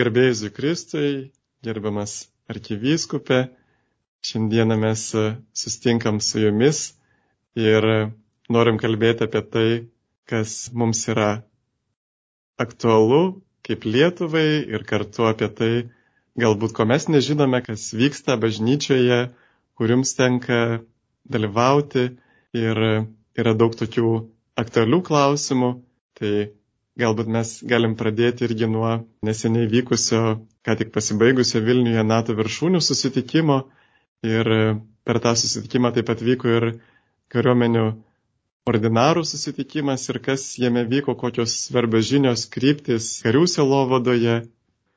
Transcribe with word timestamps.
Garbėjus 0.00 0.42
Kristui, 0.56 1.10
gerbiamas 1.66 2.16
arkivyskupė, 2.54 3.40
šiandieną 4.30 4.76
mes 4.84 5.02
sustinkam 5.62 6.20
su 6.24 6.40
jumis 6.44 6.80
ir 7.68 7.86
norim 8.56 8.78
kalbėti 8.82 9.26
apie 9.28 9.42
tai, 9.54 9.68
kas 10.30 10.56
mums 10.72 11.04
yra 11.12 11.30
aktualu 12.64 13.22
kaip 13.66 13.84
Lietuvai 13.86 14.48
ir 14.76 14.82
kartu 14.88 15.26
apie 15.30 15.48
tai, 15.58 15.72
galbūt 16.42 16.72
ko 16.76 16.86
mes 16.90 17.06
nežinome, 17.12 17.60
kas 17.66 17.90
vyksta 18.00 18.36
bažnyčioje, 18.42 19.18
kur 19.76 19.92
jums 19.94 20.14
tenka 20.18 20.58
dalyvauti 21.30 22.06
ir 22.56 22.80
yra 23.40 23.54
daug 23.60 23.76
tokių 23.80 24.10
aktualių 24.64 25.00
klausimų. 25.10 25.70
Tai 26.18 26.32
Galbūt 27.00 27.30
mes 27.32 27.50
galim 27.64 27.94
pradėti 27.96 28.44
irgi 28.44 28.66
nuo 28.68 28.90
neseniai 29.24 29.68
vykusio, 29.72 30.22
ką 30.66 30.76
tik 30.80 30.90
pasibaigusio 30.92 31.62
Vilniuje 31.64 32.02
NATO 32.04 32.36
viršūnių 32.36 32.80
susitikimo. 32.84 33.62
Ir 34.26 34.50
per 35.08 35.20
tą 35.24 35.32
susitikimą 35.42 35.94
taip 35.96 36.10
pat 36.10 36.20
vyko 36.20 36.50
ir 36.58 36.66
kariuomenių 37.32 37.84
ordinarų 38.68 39.24
susitikimas 39.24 40.04
ir 40.12 40.20
kas 40.26 40.44
jame 40.60 40.84
vyko, 40.90 41.16
kokios 41.22 41.56
svarbios 41.66 42.08
žinios 42.10 42.44
kryptis 42.52 43.08
karių 43.24 43.46
selovadoje. 43.48 44.36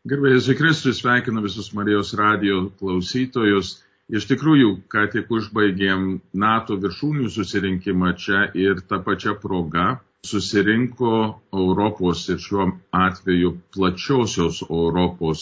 Gerbėjus 0.04 0.50
Kristus 0.60 1.00
sveikinu 1.00 1.46
visus 1.46 1.72
Marijos 1.78 2.12
radio 2.20 2.66
klausytojus. 2.80 3.78
Iš 4.12 4.26
tikrųjų, 4.28 4.74
ką 4.92 5.06
tik 5.14 5.30
užbaigėm 5.32 6.18
NATO 6.36 6.76
viršūnių 6.84 7.30
susirinkimą 7.32 8.12
čia 8.20 8.50
ir 8.60 8.84
tą 8.90 9.00
pačią 9.06 9.38
progą 9.40 9.94
susirinko 10.26 11.40
Europos 11.54 12.30
ir 12.30 12.38
šiuo 12.40 12.66
atveju 12.96 13.50
plačiosios 13.76 14.62
Europos 14.70 15.42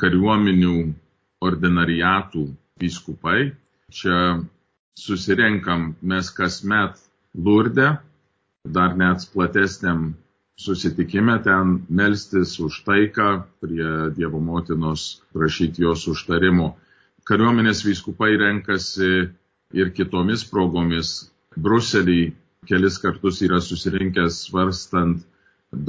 kariuomenių 0.00 0.72
ordinariatų 1.48 2.44
vyskupai. 2.84 3.42
Čia 3.98 4.20
susirenkam 5.04 5.84
mes 6.12 6.30
kasmet 6.38 6.96
Lurde, 7.48 7.88
dar 8.78 8.96
net 8.96 9.26
platesniam 9.34 10.14
susitikime 10.56 11.36
ten 11.44 11.74
melstis 12.00 12.56
už 12.62 12.80
taiką 12.86 13.28
prie 13.60 13.90
Dievo 14.16 14.40
motinos 14.40 15.04
prašyti 15.34 15.82
jos 15.84 16.06
užtarimo. 16.14 16.70
Kariuomenės 17.28 17.84
vyskupai 17.88 18.32
renkasi 18.40 19.10
ir 19.82 19.90
kitomis 19.96 20.44
progomis 20.54 21.12
Bruselį 21.56 22.20
kelis 22.68 22.98
kartus 23.02 23.40
yra 23.46 23.60
susirinkęs 23.62 24.40
svarstant 24.48 25.22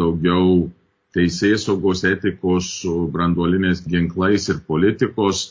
daugiau 0.02 0.70
teisės 1.16 1.66
saugos 1.68 2.04
etikos 2.10 2.70
su 2.82 2.94
branduoliniais 3.16 3.84
ginklais 3.88 4.50
ir 4.52 4.62
politikos 4.68 5.46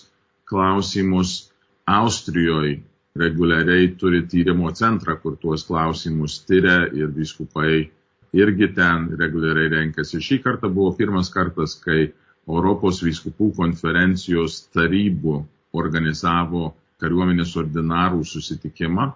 klausimus. 0.51 1.51
Austrijoje 1.85 2.79
reguliariai 3.21 3.91
turi 4.01 4.23
tyrimo 4.33 4.71
centrą, 4.73 5.19
kur 5.23 5.35
tuos 5.37 5.67
klausimus 5.69 6.39
tyria 6.49 6.87
ir 6.97 7.11
viskupai 7.13 7.91
irgi 8.35 8.69
ten 8.79 9.11
reguliariai 9.21 9.69
renkasi. 9.75 10.21
Šį 10.29 10.39
kartą 10.47 10.71
buvo 10.73 10.95
pirmas 10.99 11.29
kartas, 11.35 11.77
kai 11.85 12.07
Europos 12.49 13.03
viskupų 13.05 13.51
konferencijos 13.59 14.63
tarybų 14.75 15.37
organizavo 15.83 16.73
kariuomenės 17.03 17.53
ordinarų 17.61 18.25
susitikimą 18.33 19.07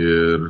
ir 0.00 0.48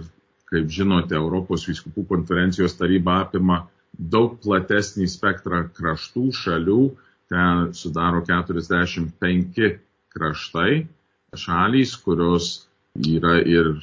Kaip 0.49 0.71
žinote, 0.73 1.17
Europos 1.19 1.67
vyskupų 1.69 2.07
konferencijos 2.09 2.77
taryba 2.79 3.19
apima 3.27 3.67
daug 3.93 4.39
platesnį 4.45 5.09
spektrą 5.11 5.67
kraštų, 5.77 6.31
šalių. 6.33 6.81
Ten 7.29 7.75
sudaro 7.77 8.23
45 8.25 9.67
kraštai, 10.15 10.87
šalys, 11.37 11.93
kurios 12.01 12.47
yra 12.97 13.37
ir 13.45 13.75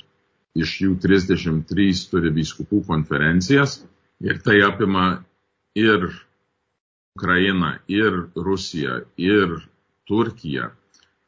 iš 0.58 0.73
jų 0.81 0.95
33 1.03 2.05
turi 2.09 2.31
vyskupų 2.33 2.82
konferencijas. 2.87 3.83
Ir 4.23 4.39
tai 4.42 4.61
apima 4.65 5.21
ir 5.77 6.08
Ukrainą, 7.15 7.76
ir 7.87 8.26
Rusiją, 8.36 9.03
ir 9.17 9.59
Turkiją. 10.09 10.71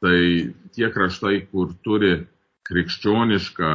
Tai 0.01 0.17
tie 0.73 0.89
kraštai, 0.93 1.45
kur 1.51 1.71
turi 1.83 2.25
krikščionišką 2.67 3.71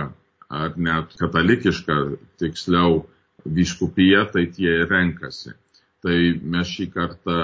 ar 0.53 0.77
net 0.77 1.17
katalikišką, 1.21 1.99
tiksliau, 2.41 3.03
vyskupiją, 3.45 4.27
tai 4.33 4.47
tie 4.55 4.83
ir 4.83 4.91
renkasi. 4.91 5.55
Tai 6.03 6.17
mes 6.55 6.69
šį 6.69 6.89
kartą 6.93 7.39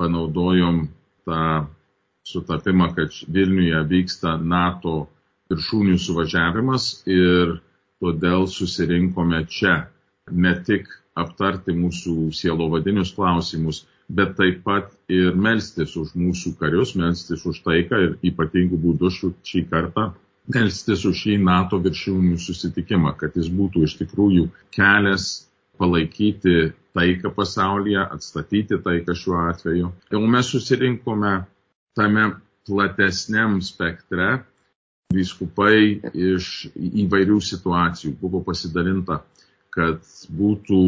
panaudojom 0.00 0.84
tą 1.26 1.42
sutapimą, 2.28 2.92
kad 2.96 3.14
Vilniuje 3.28 3.82
vyksta 3.90 4.36
NATO 4.38 5.08
viršūnių 5.50 5.98
suvažiavimas 6.00 7.02
ir 7.10 7.58
todėl 8.02 8.46
susirinkome 8.50 9.42
čia 9.50 9.74
ne 10.30 10.54
tik 10.66 10.88
aptarti 11.18 11.74
mūsų 11.76 12.30
sielovadinius 12.36 13.12
klausimus, 13.16 13.82
bet 14.08 14.36
taip 14.38 14.62
pat 14.64 14.92
ir 15.12 15.36
melstis 15.36 15.96
už 15.98 16.14
mūsų 16.18 16.54
karius, 16.60 16.94
melstis 16.96 17.44
už 17.48 17.60
taiką 17.66 18.00
ir 18.06 18.14
ypatingų 18.32 18.80
būdų 18.86 19.12
šį 19.18 19.66
kartą 19.70 20.12
melstis 20.50 21.04
už 21.06 21.16
šį 21.24 21.38
NATO 21.44 21.78
viršūnių 21.82 22.38
susitikimą, 22.40 23.14
kad 23.20 23.36
jis 23.38 23.50
būtų 23.52 23.84
iš 23.86 23.96
tikrųjų 24.00 24.48
kelias 24.74 25.46
palaikyti 25.78 26.72
taiką 26.96 27.32
pasaulyje, 27.34 28.02
atstatyti 28.16 28.78
taiką 28.84 29.14
šiuo 29.16 29.42
atveju. 29.48 29.92
Ir 30.12 30.26
mes 30.34 30.50
susirinkome 30.52 31.34
tame 31.96 32.32
platesniam 32.66 33.60
spektre 33.64 34.42
vyskupai 35.12 36.00
iš 36.14 36.48
įvairių 36.76 37.38
situacijų. 37.44 38.14
Buvo 38.20 38.42
pasidalinta, 38.46 39.22
kad 39.72 40.00
būtų, 40.32 40.80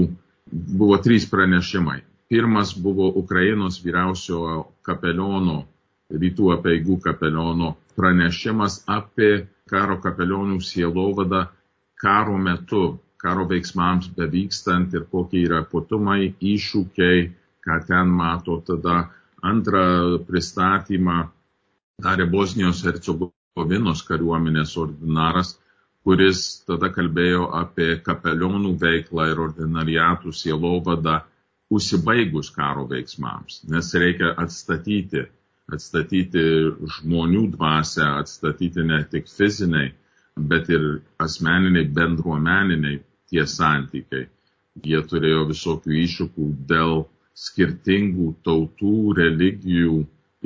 buvo 0.53 0.99
trys 1.05 1.27
pranešimai. 1.31 2.03
Pirmas 2.33 2.73
buvo 2.75 3.11
Ukrainos 3.21 3.81
vyriausiojo 3.85 4.65
kapeliono, 4.87 5.65
rytų 6.13 6.51
apieigų 6.59 6.99
kapeliono 7.05 7.75
pranešimas 7.97 8.83
apie 8.91 9.47
karo 9.71 9.97
kapelionų 10.03 10.61
sielovadą 10.61 11.47
karo 12.01 12.37
metu, 12.39 12.83
karo 13.17 13.47
veiksmams 13.49 14.11
bevykstant 14.17 14.95
ir 14.95 15.07
kokie 15.11 15.45
yra 15.47 15.63
putumai, 15.71 16.35
iššūkiai, 16.53 17.31
ką 17.65 17.79
ten 17.89 18.11
mato. 18.13 18.59
Tada 18.67 18.97
antrą 19.41 19.85
pristatymą 20.29 21.19
darė 22.05 22.27
Bosnijos 22.31 22.83
Hercegovinos 22.85 24.03
kariuomenės 24.09 24.75
ordinaras, 24.83 25.55
kuris 26.05 26.43
tada 26.69 26.91
kalbėjo 26.93 27.49
apie 27.57 27.95
kapelionų 28.05 28.75
veiklą 28.83 29.31
ir 29.33 29.41
ordinariatų 29.47 30.35
sielovadą 30.37 31.23
užsibaigus 31.73 32.51
karo 32.53 32.85
veiksmams, 32.91 33.63
nes 33.73 33.89
reikia 33.97 34.35
atstatyti 34.45 35.25
atstatyti 35.73 36.43
žmonių 36.99 37.45
dvasę, 37.55 38.05
atstatyti 38.21 38.85
ne 38.85 39.01
tik 39.11 39.29
fiziniai, 39.31 39.93
bet 40.37 40.69
ir 40.69 40.85
asmeniniai, 41.25 41.89
bendruomeniniai 41.99 43.01
tie 43.31 43.45
santykiai. 43.49 44.29
Jie 44.85 45.01
turėjo 45.11 45.45
visokių 45.51 45.99
iššūkų 46.03 46.49
dėl 46.71 47.05
skirtingų 47.45 48.33
tautų, 48.47 48.97
religijų 49.19 50.01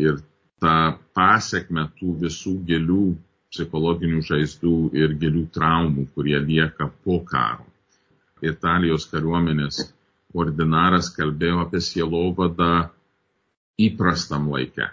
ir 0.05 0.21
tą 0.63 0.77
pasiekme 1.17 1.89
tų 1.99 2.15
visų 2.23 2.55
gilių 2.69 3.07
psichologinių 3.53 4.21
žaizdų 4.29 4.75
ir 5.01 5.17
gilių 5.23 5.47
traumų, 5.57 6.07
kurie 6.15 6.39
lieka 6.45 6.91
po 7.05 7.19
karo. 7.25 7.65
Italijos 8.45 9.09
kariuomenės 9.11 9.81
ordinaras 10.37 11.09
kalbėjo 11.17 11.65
apie 11.65 11.81
sielovadą 11.83 12.73
įprastam 13.89 14.51
laikę 14.53 14.93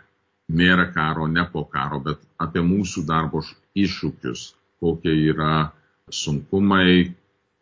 nėra 0.50 0.92
karo, 0.94 1.28
ne 1.28 1.46
po 1.52 1.66
karo, 1.66 2.00
bet 2.00 2.22
apie 2.42 2.62
mūsų 2.62 3.06
darbo 3.08 3.42
iššūkius, 3.76 4.54
kokie 4.80 5.16
yra 5.32 5.72
sunkumai, 6.12 7.14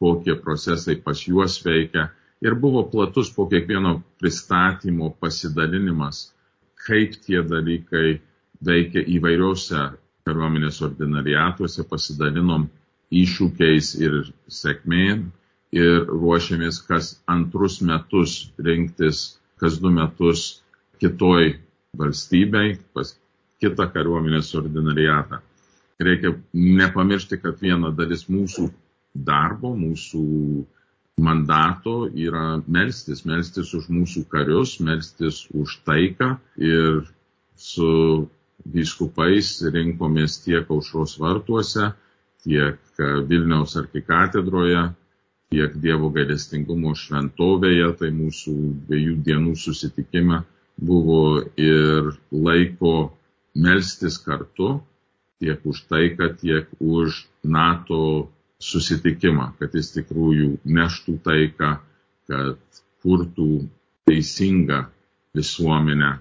kokie 0.04 0.36
procesai 0.36 0.98
pas 1.00 1.22
juos 1.28 1.62
veikia. 1.64 2.10
Ir 2.44 2.58
buvo 2.60 2.84
platus 2.92 3.30
po 3.32 3.48
kiekvieno 3.48 4.02
pristatymo 4.20 5.14
pasidalinimas, 5.20 6.34
kaip 6.84 7.16
tie 7.24 7.40
dalykai 7.40 8.20
veikia 8.64 9.04
įvairiuose 9.16 9.84
kariuomenės 10.28 10.82
ordinariatuose, 10.84 11.86
pasidalinom 11.88 12.68
iššūkiais 13.14 13.94
ir 14.02 14.20
sėkmėm 14.52 15.30
ir 15.74 16.04
ruošiamės 16.10 16.82
kas 16.88 17.14
antrus 17.32 17.80
metus 17.82 18.52
rinktis, 18.60 19.40
kas 19.62 19.80
du 19.80 19.92
metus 19.94 20.64
kitoj 21.00 21.56
valstybei, 21.98 22.78
pas 22.94 23.14
kitą 23.62 23.88
kariuomenės 23.94 24.54
ordinariatą. 24.58 25.40
Reikia 26.04 26.34
nepamiršti, 26.54 27.38
kad 27.44 27.60
viena 27.62 27.92
dalis 27.94 28.26
mūsų 28.34 28.68
darbo, 29.14 29.76
mūsų 29.78 30.24
mandato 31.22 32.08
yra 32.10 32.64
melstis, 32.66 33.22
melstis 33.30 33.76
už 33.78 33.92
mūsų 33.94 34.26
karius, 34.32 34.80
melstis 34.82 35.44
už 35.54 35.78
taiką 35.86 36.34
ir 36.58 37.04
su 37.56 38.26
vyskupais 38.74 39.60
rinkomės 39.76 40.40
tiek 40.42 40.70
aušros 40.74 41.20
vartuose, 41.22 41.92
tiek 42.44 42.80
Vilniaus 43.30 43.78
arkikatedroje, 43.78 44.88
tiek 45.54 45.78
Dievo 45.84 46.10
gailestingumo 46.16 46.96
šventovėje, 46.98 47.92
tai 48.02 48.10
mūsų 48.16 48.56
dviejų 48.88 49.16
dienų 49.28 49.54
susitikime 49.62 50.42
buvo 50.78 51.44
ir 51.60 52.14
laiko 52.32 53.14
melstis 53.56 54.18
kartu 54.18 54.80
tiek 55.44 55.60
už 55.68 55.84
taiką, 55.92 56.30
tiek 56.40 56.70
už 56.80 57.26
NATO 57.44 58.30
susitikimą, 58.64 59.52
kad 59.60 59.76
jis 59.76 59.92
tikrųjų 59.98 60.50
neštų 60.64 61.18
taiką, 61.26 61.72
kad 62.32 62.84
kurtų 63.04 63.50
teisingą 64.08 64.86
visuomenę, 65.36 66.14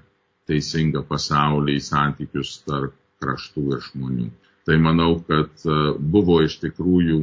teisingą 0.50 1.04
pasaulį, 1.06 1.78
santykius 1.80 2.56
tarp 2.66 2.96
kraštų 3.22 3.66
ir 3.76 3.84
žmonių. 3.86 4.26
Tai 4.66 4.78
manau, 4.82 5.20
kad 5.26 5.62
e, 5.66 5.76
buvo 5.98 6.40
iš 6.42 6.58
tikrųjų 6.62 7.20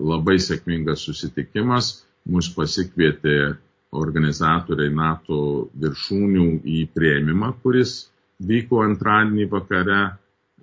labai 0.00 0.36
sėkmingas 0.40 1.04
susitikimas. 1.08 2.04
Mus 2.28 2.50
pasikvietė 2.52 3.56
organizatoriai 3.96 4.92
NATO 4.94 5.68
viršūnių 5.80 6.46
į 6.68 6.80
prieimimą, 6.94 7.52
kuris 7.62 7.94
vyko 8.38 8.82
antradienį 8.84 9.48
vakare 9.52 10.00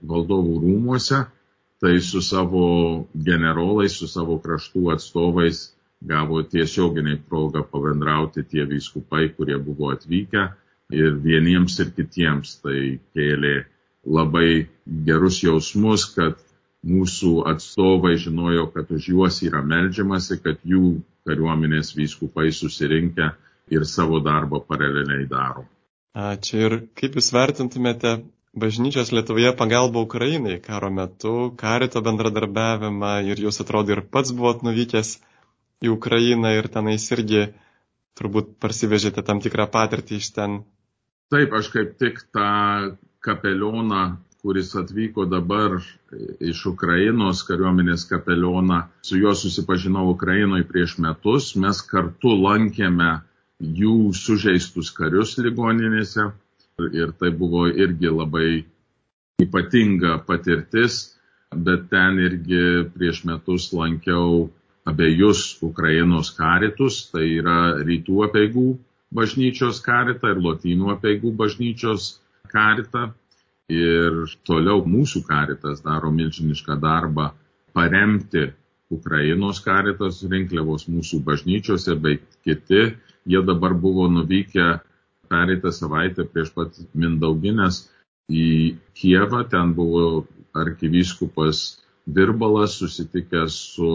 valdovų 0.06 0.60
rūmuose. 0.66 1.24
Tai 1.84 1.94
su 2.00 2.22
savo 2.24 2.66
generolais, 3.14 3.98
su 4.00 4.08
savo 4.08 4.38
kraštų 4.42 4.94
atstovais 4.94 5.66
gavo 6.08 6.40
tiesioginiai 6.48 7.20
progą 7.30 7.66
pabendrauti 7.68 8.46
tie 8.48 8.64
vyskupai, 8.70 9.28
kurie 9.36 9.58
buvo 9.60 9.92
atvykę 9.92 10.46
ir 10.96 11.18
vieniems 11.26 11.80
ir 11.84 11.92
kitiems. 11.98 12.60
Tai 12.64 12.78
kėlė 13.16 13.56
labai 14.06 14.68
gerus 15.06 15.42
jausmus, 15.44 16.08
kad 16.16 16.40
mūsų 16.86 17.32
atstovai 17.50 18.16
žinojo, 18.22 18.68
kad 18.74 18.92
už 18.94 19.10
juos 19.14 19.42
yra 19.46 19.64
melžiamasi, 19.66 20.38
kad 20.44 20.62
jų 20.64 21.00
kariuomenės 21.26 21.96
vyskupai 21.98 22.52
susirinkę 22.54 23.32
ir 23.74 23.86
savo 23.90 24.22
darbą 24.22 24.62
paraleliai 24.62 25.26
daro. 25.30 25.66
Ačiū 26.16 26.62
ir 26.68 26.76
kaip 26.96 27.18
Jūs 27.18 27.32
vertintumėte 27.36 28.20
bažnyčios 28.56 29.12
Lietuvoje 29.12 29.52
pagalba 29.58 30.00
Ukrainai 30.06 30.60
karo 30.64 30.92
metu, 30.94 31.52
karito 31.60 32.02
bendradarbiavimą 32.06 33.18
ir 33.28 33.42
jūs 33.44 33.60
atrodo 33.66 33.98
ir 33.98 34.06
pats 34.16 34.32
buvot 34.32 34.64
nuvykęs 34.64 35.18
į 35.84 35.92
Ukrainą 35.92 36.54
ir 36.56 36.70
tenais 36.72 37.10
irgi 37.12 37.50
turbūt 38.16 38.56
parsivežėte 38.64 39.26
tam 39.28 39.42
tikrą 39.44 39.68
patirtį 39.74 40.22
iš 40.22 40.32
ten. 40.38 40.62
Taip, 41.34 41.52
aš 41.58 41.68
kaip 41.74 41.98
tik 42.00 42.22
tą 42.32 42.48
kapelioną, 43.26 44.06
kuris 44.46 44.76
atvyko 44.78 45.24
dabar 45.26 45.80
iš 46.40 46.60
Ukrainos 46.70 47.40
kariuomenės 47.48 48.04
kapelioną, 48.06 48.84
su 49.02 49.18
juo 49.18 49.32
susipažinau 49.34 50.12
Ukrainoje 50.12 50.68
prieš 50.70 51.00
metus, 51.02 51.48
mes 51.64 51.80
kartu 51.90 52.36
lankėme 52.44 53.08
jų 53.80 53.96
sužeistus 54.14 54.92
karius 54.94 55.34
ligoninėse. 55.42 56.28
Ir 56.94 57.16
tai 57.18 57.32
buvo 57.34 57.66
irgi 57.72 58.12
labai 58.14 58.50
ypatinga 59.42 60.20
patirtis, 60.30 61.00
bet 61.50 61.90
ten 61.90 62.22
irgi 62.28 62.86
prieš 62.94 63.24
metus 63.26 63.72
lankiau 63.74 64.52
abiejus 64.86 65.58
Ukrainos 65.66 66.30
karitus, 66.38 67.08
tai 67.10 67.32
yra 67.42 67.60
rytų 67.82 68.22
apieigų 68.30 68.70
bažnyčios 69.10 69.82
karitą 69.82 70.36
ir 70.38 70.46
lotynų 70.52 70.94
apieigų 71.00 71.34
bažnyčios 71.42 72.20
karitą. 72.54 73.10
Ir 73.74 74.28
toliau 74.46 74.84
mūsų 74.86 75.24
karitas 75.26 75.82
daro 75.82 76.12
milžinišką 76.14 76.76
darbą 76.82 77.32
paremti 77.74 78.52
Ukrainos 78.94 79.62
karitas 79.66 80.22
rinkliavos 80.30 80.86
mūsų 80.88 81.24
bažnyčiose, 81.26 81.96
bei 81.98 82.20
kiti. 82.46 82.94
Jie 83.26 83.42
dabar 83.42 83.74
buvo 83.74 84.06
nuvykę 84.08 84.68
pereitą 85.30 85.72
savaitę 85.74 86.28
prieš 86.30 86.52
pat 86.54 86.78
Mindauginės 86.94 87.88
į 88.30 88.78
Kievą, 88.94 89.42
ten 89.50 89.74
buvo 89.74 90.28
arkivyskupas 90.54 91.82
Virbalas 92.06 92.78
susitikęs 92.78 93.58
su 93.74 93.90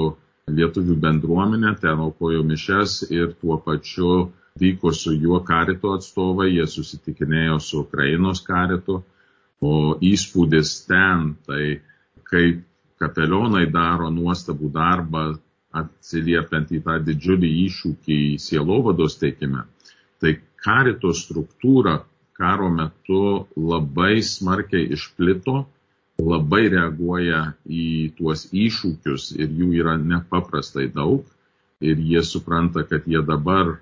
lietuvių 0.51 0.97
bendruomenė, 1.05 1.77
ten 1.79 2.03
aukojo 2.03 2.43
mišes 2.43 3.05
ir 3.15 3.37
tuo 3.39 3.61
pačiu 3.63 4.33
vyko 4.59 4.91
su 4.91 5.15
juo 5.15 5.39
karito 5.47 5.95
atstovai, 5.95 6.51
jie 6.57 6.67
susitikinėjo 6.67 7.61
su 7.63 7.85
Ukrainos 7.85 8.43
karitu, 8.43 8.99
o 9.61 9.97
įspūdis 10.01 10.75
ten, 10.89 11.35
tai 11.47 11.81
kaip 12.31 12.63
kapelionai 13.01 13.67
daro 13.73 14.11
nuostabų 14.13 14.71
darbą 14.75 15.25
atsiliepiant 15.81 16.71
į 16.75 16.81
tą 16.87 16.97
didžiulį 17.07 17.51
iššūkį 17.67 18.21
sielovados 18.43 19.19
teikime, 19.21 19.67
tai 20.21 20.39
karito 20.61 21.13
struktūra 21.17 22.01
karo 22.41 22.71
metu 22.73 23.47
labai 23.57 24.23
smarkiai 24.25 24.89
išplito, 24.97 25.67
labai 26.21 26.67
reaguoja 26.73 27.43
į 27.65 27.85
tuos 28.17 28.47
iššūkius 28.53 29.31
ir 29.39 29.53
jų 29.61 29.71
yra 29.81 29.97
nepaprastai 30.01 30.89
daug 30.93 31.25
ir 31.81 32.01
jie 32.11 32.23
supranta, 32.25 32.85
kad 32.85 33.07
jie 33.09 33.23
dabar 33.25 33.79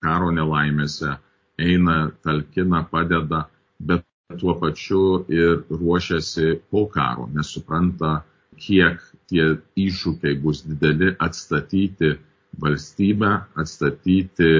karo 0.00 0.30
nelaimėse 0.32 1.18
eina, 1.60 1.96
talkina, 2.24 2.84
padeda, 2.88 3.44
bet 3.78 4.06
tuo 4.38 4.54
pačiu 4.60 5.24
ir 5.28 5.62
ruošiasi 5.70 6.60
po 6.70 6.86
karo, 6.92 7.28
nes 7.34 7.50
supranta, 7.54 8.20
kiek 8.60 9.00
tie 9.30 9.46
iššūkiai 9.78 10.36
bus 10.42 10.62
dideli 10.66 11.14
atstatyti 11.18 12.12
valstybę, 12.60 13.30
atstatyti 13.56 14.50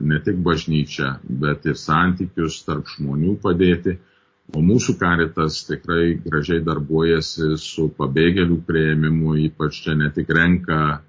ne 0.00 0.18
tik 0.24 0.40
bažnyčią, 0.44 1.12
bet 1.42 1.66
ir 1.68 1.78
santykius 1.78 2.62
tarp 2.66 2.88
žmonių 2.96 3.36
padėti. 3.42 3.96
O 4.52 4.60
mūsų 4.60 4.96
karitas 5.00 5.62
tikrai 5.68 6.18
gražiai 6.24 6.60
darbuojasi 6.66 7.54
su 7.60 7.86
pabėgėlių 7.96 8.58
prieimimu, 8.66 9.36
ypač 9.46 9.78
čia 9.84 9.94
ne 9.96 10.10
tik 10.12 10.32
renka 10.34 11.00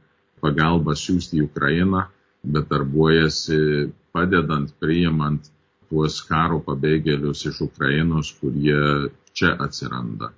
pagalbą 0.43 0.95
siūsti 0.95 1.41
į 1.41 1.47
Ukrainą, 1.49 2.05
bet 2.43 2.69
darbuojasi 2.71 3.89
padedant, 4.15 4.71
priimant 4.79 5.49
tuos 5.93 6.21
karo 6.25 6.57
pabėgėlius 6.65 7.43
iš 7.51 7.59
Ukrainos, 7.67 8.31
kurie 8.41 9.09
čia 9.37 9.51
atsiranda 9.61 10.31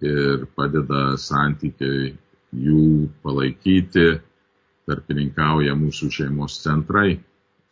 ir 0.00 0.46
padeda 0.56 1.18
santykiai 1.20 2.14
jų 2.66 2.84
palaikyti, 3.24 4.06
tarpininkauja 4.88 5.76
mūsų 5.76 6.08
šeimos 6.16 6.56
centrai 6.64 7.18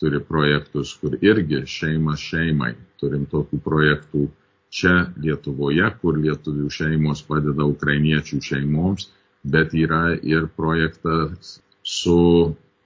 turi 0.01 0.21
projektus, 0.21 0.93
kur 1.01 1.17
irgi 1.21 1.65
šeimas 1.69 2.21
šeimai. 2.29 2.75
Turim 3.01 3.25
tokių 3.33 3.63
projektų 3.65 4.27
čia 4.69 4.95
Lietuvoje, 5.17 5.89
kur 6.05 6.21
lietuvių 6.21 6.69
šeimos 6.77 7.25
padeda 7.25 7.65
ukrainiečių 7.73 8.41
šeimoms, 8.45 9.09
bet 9.45 9.73
yra 9.73 10.13
ir 10.21 10.49
projektas 10.57 11.57
su 11.83 12.21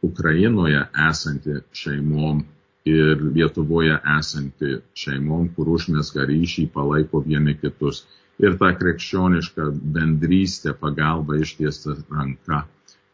Ukrainoje 0.06 0.86
esanti 1.10 1.58
šeimom 1.74 2.44
ir 2.88 3.22
Lietuvoje 3.34 3.96
esanti 4.18 4.78
šeimom, 4.98 5.48
kur 5.56 5.70
užmesga 5.76 6.26
ryšį, 6.28 6.68
palaiko 6.74 7.22
vieni 7.24 7.56
kitus. 7.60 8.04
Ir 8.42 8.56
ta 8.60 8.72
krikščioniška 8.74 9.68
bendrystė, 9.94 10.74
pagalba 10.78 11.38
ištiesta 11.40 11.94
ranka 12.10 12.64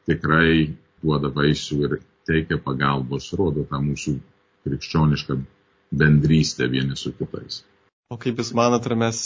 tikrai 0.08 0.72
duoda 1.02 1.30
vaisių 1.34 1.80
ir 1.86 1.96
teikia 2.28 2.58
pagalbos, 2.64 3.30
rodo 3.38 3.66
tą 3.68 3.80
mūsų 3.84 4.16
krikščionišką 4.66 5.36
bendrystę 6.00 6.68
vieni 6.72 6.96
su 6.96 7.12
kitais. 7.16 7.62
O 8.10 8.18
kaip 8.20 8.40
Jūs 8.40 8.52
manote, 8.58 8.90
ar 8.90 8.96
mes 8.98 9.22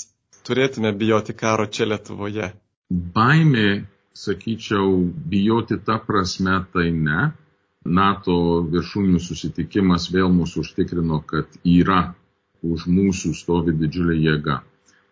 turėtume 0.46 0.92
bijoti 0.98 1.34
karo 1.36 1.66
čia 1.66 1.88
Lietuvoje? 1.88 2.50
Baimė, 2.90 3.84
sakyčiau, 4.14 4.98
bijoti 5.30 5.80
tą 5.86 5.98
prasme 6.06 6.60
tai 6.74 6.90
ne. 6.92 7.30
NATO 7.84 8.34
viršūnių 8.72 9.18
susitikimas 9.20 10.08
vėl 10.12 10.30
mūsų 10.32 10.62
užtikrino, 10.64 11.20
kad 11.28 11.58
yra 11.68 12.14
už 12.64 12.86
mūsų 12.88 13.34
stovi 13.36 13.74
didžiulė 13.76 14.16
jėga. 14.24 14.62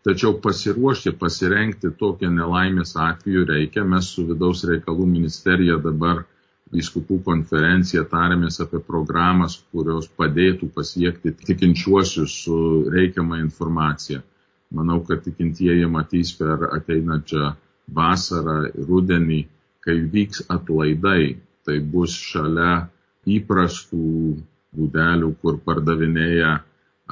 Tačiau 0.02 0.38
pasiruošti, 0.42 1.12
pasirenkti 1.20 1.92
tokią 1.98 2.30
nelaimės 2.32 2.96
atveju 2.96 3.44
reikia. 3.50 3.84
Mes 3.84 4.08
su 4.14 4.24
vidaus 4.26 4.64
reikalų 4.66 5.06
ministerija 5.06 5.76
dabar 5.84 6.24
vyskupų 6.72 7.20
konferencija 7.26 8.02
tarėmės 8.08 8.58
apie 8.64 8.80
programas, 8.80 9.58
kurios 9.70 10.08
padėtų 10.08 10.70
pasiekti 10.74 11.34
tikinčiuosius 11.44 12.34
su 12.46 12.58
reikiama 12.96 13.38
informacija. 13.44 14.22
Manau, 14.72 15.02
kad 15.04 15.20
tikintieji 15.26 15.86
matys 15.92 16.32
per 16.40 16.66
ateinančią 16.72 17.52
vasarą, 17.92 18.58
rudenį, 18.88 19.42
kai 19.84 19.98
vyks 20.14 20.46
atlaidai, 20.56 21.36
tai 21.66 21.78
bus 21.94 22.14
šalia 22.30 22.72
įprastų 23.36 24.04
būdelių, 24.76 25.32
kur 25.42 25.58
pardavinėja 25.66 26.52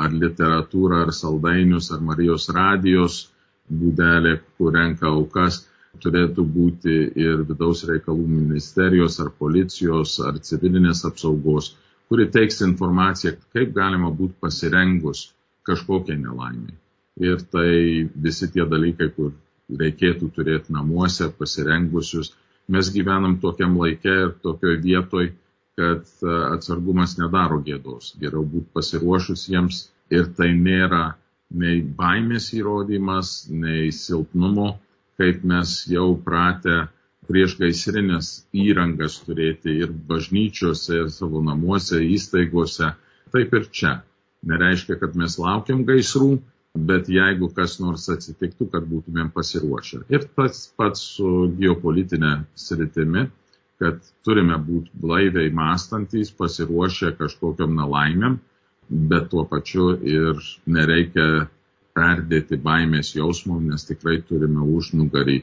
ar 0.01 0.15
literatūrą, 0.23 1.03
ar 1.07 1.13
saldainius, 1.15 1.91
ar 1.95 2.01
Marijos 2.11 2.49
radijos 2.57 3.19
būdelė, 3.71 4.39
kur 4.59 4.75
renka 4.75 5.11
aukas, 5.11 5.61
turėtų 6.03 6.45
būti 6.57 6.97
ir 7.25 7.45
vidaus 7.49 7.85
reikalų 7.89 8.27
ministerijos, 8.31 9.19
ar 9.23 9.31
policijos, 9.43 10.17
ar 10.27 10.39
civilinės 10.49 11.05
apsaugos, 11.09 11.75
kuri 12.09 12.27
teiks 12.37 12.63
informaciją, 12.67 13.37
kaip 13.55 13.75
galima 13.77 14.11
būti 14.11 14.39
pasirengus 14.41 15.29
kažkokiai 15.69 16.19
nelaimiai. 16.19 16.77
Ir 17.21 17.43
tai 17.53 17.71
visi 18.27 18.49
tie 18.55 18.65
dalykai, 18.67 19.11
kur 19.17 19.35
reikėtų 19.83 20.31
turėti 20.37 20.73
namuose 20.75 21.29
pasirengusius. 21.39 22.33
Mes 22.71 22.91
gyvenam 22.95 23.39
tokiam 23.43 23.77
laikė 23.81 24.13
ir 24.25 24.35
tokioj 24.47 24.77
vietoj, 24.85 25.31
kad 25.81 26.05
e, 26.07 26.35
atsargumas 26.55 27.17
nedaro 27.19 27.59
gėdos. 27.67 28.13
Geriau 28.21 28.45
būti 28.53 28.69
pasiruošus 28.77 29.49
jiems 29.51 29.81
ir 30.15 30.29
tai 30.39 30.53
nėra 30.59 31.03
nei 31.63 31.81
baimės 32.01 32.51
įrodymas, 32.55 33.33
nei 33.51 33.91
silpnumo, 33.95 34.69
kaip 35.19 35.43
mes 35.53 35.73
jau 35.91 36.13
pratę 36.27 36.85
prieš 37.31 37.57
gaisrinės 37.61 38.31
įrangas 38.67 39.19
turėti 39.27 39.77
ir 39.85 39.91
bažnyčiose, 40.11 41.03
ir 41.05 41.11
savo 41.15 41.43
namuose, 41.47 42.01
įstaigose. 42.17 42.95
Taip 43.35 43.55
ir 43.59 43.67
čia. 43.71 43.99
Nereiškia, 44.51 44.97
kad 45.03 45.19
mes 45.21 45.37
laukiam 45.39 45.85
gaisrų, 45.87 46.39
bet 46.77 47.09
jeigu 47.11 47.51
kas 47.55 47.79
nors 47.83 48.07
atsitiktų, 48.13 48.71
kad 48.71 48.87
būtumėm 48.87 49.33
pasiruošę. 49.35 50.05
Ir 50.13 50.27
tas 50.37 50.69
pats 50.79 51.03
su 51.17 51.51
geopolitinė 51.59 52.37
sritimi 52.55 53.27
kad 53.81 54.01
turime 54.27 54.59
būti 54.61 54.93
blaiviai 55.03 55.53
mąstantys, 55.57 56.35
pasiruošę 56.37 57.15
kažkokiam 57.17 57.73
nelaimėm, 57.79 58.37
bet 59.13 59.31
tuo 59.33 59.47
pačiu 59.49 59.95
ir 60.17 60.43
nereikia 60.69 61.47
perdėti 61.97 62.59
baimės 62.61 63.15
jausmų, 63.17 63.57
nes 63.71 63.87
tikrai 63.89 64.19
turime 64.29 64.67
užnugarį 64.77 65.39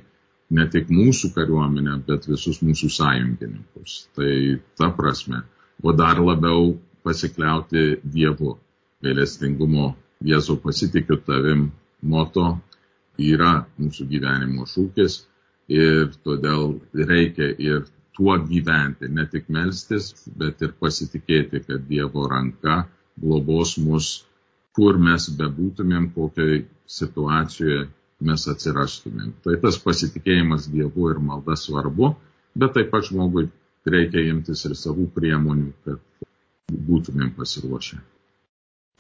ne 0.57 0.65
tik 0.73 0.91
mūsų 0.93 1.33
kariuomenę, 1.35 1.97
bet 2.07 2.29
visus 2.29 2.61
mūsų 2.63 2.91
sąjungininkus. 2.99 3.97
Tai 4.15 4.31
ta 4.79 4.91
prasme, 4.99 5.41
o 5.83 5.93
dar 5.97 6.21
labiau 6.21 6.75
pasikliauti 7.07 7.97
Dievu. 8.03 8.55
Gailestingumo 9.03 9.91
Jėzau 10.25 10.57
pasitikiu 10.61 11.19
tavim 11.27 11.67
moto 12.01 12.47
yra 13.21 13.51
mūsų 13.77 14.07
gyvenimo 14.13 14.65
šūkis 14.71 15.19
ir 15.73 16.09
todėl 16.25 16.79
reikia 17.11 17.49
ir 17.69 17.85
tuo 18.17 18.37
gyventi, 18.49 19.09
ne 19.13 19.25
tik 19.29 19.49
melstis, 19.53 20.09
bet 20.41 20.61
ir 20.65 20.73
pasitikėti, 20.81 21.61
kad 21.67 21.85
Dievo 21.89 22.25
ranka 22.31 22.79
globos 23.21 23.75
mus, 23.77 24.07
kur 24.77 24.97
mes 24.97 25.29
bebūtumėm, 25.37 26.09
kokiai 26.15 26.63
situacijoje 26.97 27.85
mes 28.29 28.47
atsirastumėm. 28.53 29.35
Tai 29.45 29.59
tas 29.61 29.77
pasitikėjimas 29.85 30.65
Dievu 30.73 31.11
ir 31.13 31.21
malda 31.29 31.57
svarbu, 31.57 32.15
bet 32.57 32.73
taip 32.77 32.89
pat 32.93 33.05
žmogui 33.11 33.47
reikia 33.85 34.25
imtis 34.33 34.65
ir 34.65 34.73
savų 34.77 35.09
priemonių, 35.17 35.71
kad 35.85 36.01
būtumėm 36.89 37.35
pasiruošę. 37.37 38.01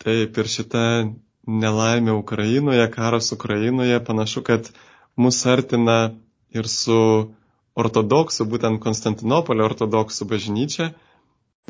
Taip 0.03 0.37
ir 0.37 0.49
šita 0.51 0.83
nelaimė 1.47 2.13
Ukrainoje, 2.19 2.85
karas 2.93 3.31
Ukrainoje 3.35 3.97
panašu, 4.09 4.43
kad 4.49 4.69
mus 5.15 5.39
artina 5.47 5.97
ir 6.53 6.67
su 6.69 6.99
ortodoksų, 7.77 8.47
būtent 8.51 8.81
Konstantinopolio 8.83 9.65
ortodoksų 9.69 10.27
bažnyčia, 10.33 10.91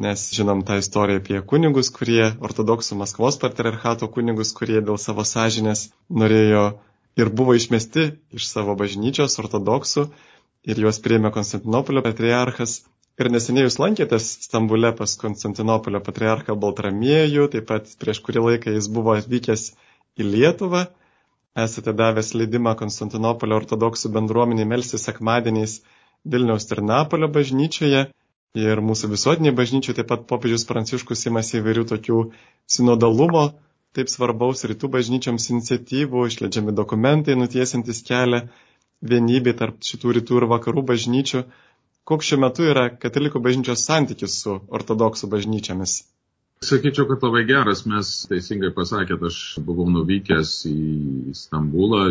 nes 0.01 0.23
žinom 0.37 0.61
tą 0.65 0.77
istoriją 0.81 1.21
apie 1.21 1.39
kunigus, 1.51 1.89
kurie, 1.93 2.25
ortodoksų 2.49 2.97
Maskvos 3.01 3.39
patriarchato 3.41 4.09
kunigus, 4.13 4.51
kurie 4.57 4.81
dėl 4.81 4.99
savo 5.01 5.25
sąžinės 5.25 5.87
norėjo 6.09 6.65
ir 7.17 7.31
buvo 7.33 7.55
išmesti 7.57 8.11
iš 8.37 8.49
savo 8.51 8.75
bažnyčios 8.77 9.39
ortodoksų 9.41 10.07
ir 10.69 10.83
juos 10.83 10.99
priėmė 11.03 11.31
Konstantinopolio 11.33 12.03
patriarchas. 12.05 12.81
Ir 13.17 13.31
neseniai 13.33 13.65
jūs 13.65 13.79
lankėtės 13.81 14.25
Stambule 14.45 14.91
pas 14.97 15.15
Konstantinopolio 15.17 16.01
patriarchą 16.05 16.53
Baltramiejų, 16.63 17.47
taip 17.53 17.65
pat 17.71 17.89
prieš 18.01 18.19
kurį 18.25 18.43
laiką 18.45 18.75
jis 18.75 18.89
buvo 18.93 19.15
atvykęs 19.17 19.63
į 20.21 20.27
Lietuvą. 20.27 20.83
Esate 21.57 21.95
davęs 21.97 22.35
leidimą 22.37 22.75
Konstantinopolio 22.77 23.57
ortodoksų 23.57 24.13
bendruomeniai 24.19 24.69
melsti 24.69 25.01
sekmadieniais 25.01 25.79
Vilniaus 26.29 26.69
ir 26.69 26.83
Napolio 26.85 27.31
bažnyčioje 27.39 28.05
ir 28.61 28.81
mūsų 28.89 29.09
visuotiniai 29.15 29.55
bažnyčiai 29.57 29.97
taip 29.97 30.11
pat 30.13 30.29
popiežius 30.29 30.65
Pranciškus 30.69 31.25
imasi 31.29 31.57
įvairių 31.59 31.87
tokių 31.91 32.21
sinodalumo, 32.77 33.47
taip 33.97 34.13
svarbaus 34.13 34.61
rytų 34.69 34.89
bažnyčioms 34.93 35.49
iniciatyvų, 35.55 36.27
išleidžiami 36.29 36.73
dokumentai 36.77 37.37
nutiesintis 37.39 38.03
kelią 38.07 38.45
vienybė 39.01 39.57
tarp 39.57 39.81
šitų 39.89 40.19
rytų 40.19 40.41
ir 40.41 40.47
vakarų 40.53 40.85
bažnyčių. 40.93 41.43
Koks 42.07 42.29
šiuo 42.29 42.39
metu 42.39 42.63
yra 42.63 42.85
katalikų 43.03 43.41
bažnyčios 43.43 43.81
santykis 43.83 44.37
su 44.43 44.53
ortodoksų 44.77 45.27
bažnyčiamis? 45.33 45.95
Sakyčiau, 46.63 47.03
kad 47.09 47.25
labai 47.25 47.41
geras, 47.49 47.81
mes 47.85 48.11
teisingai 48.29 48.69
pasakėt, 48.77 49.25
aš 49.27 49.39
buvau 49.67 49.89
nuvykęs 49.91 50.53
į 50.69 51.33
Stambulą, 51.35 52.05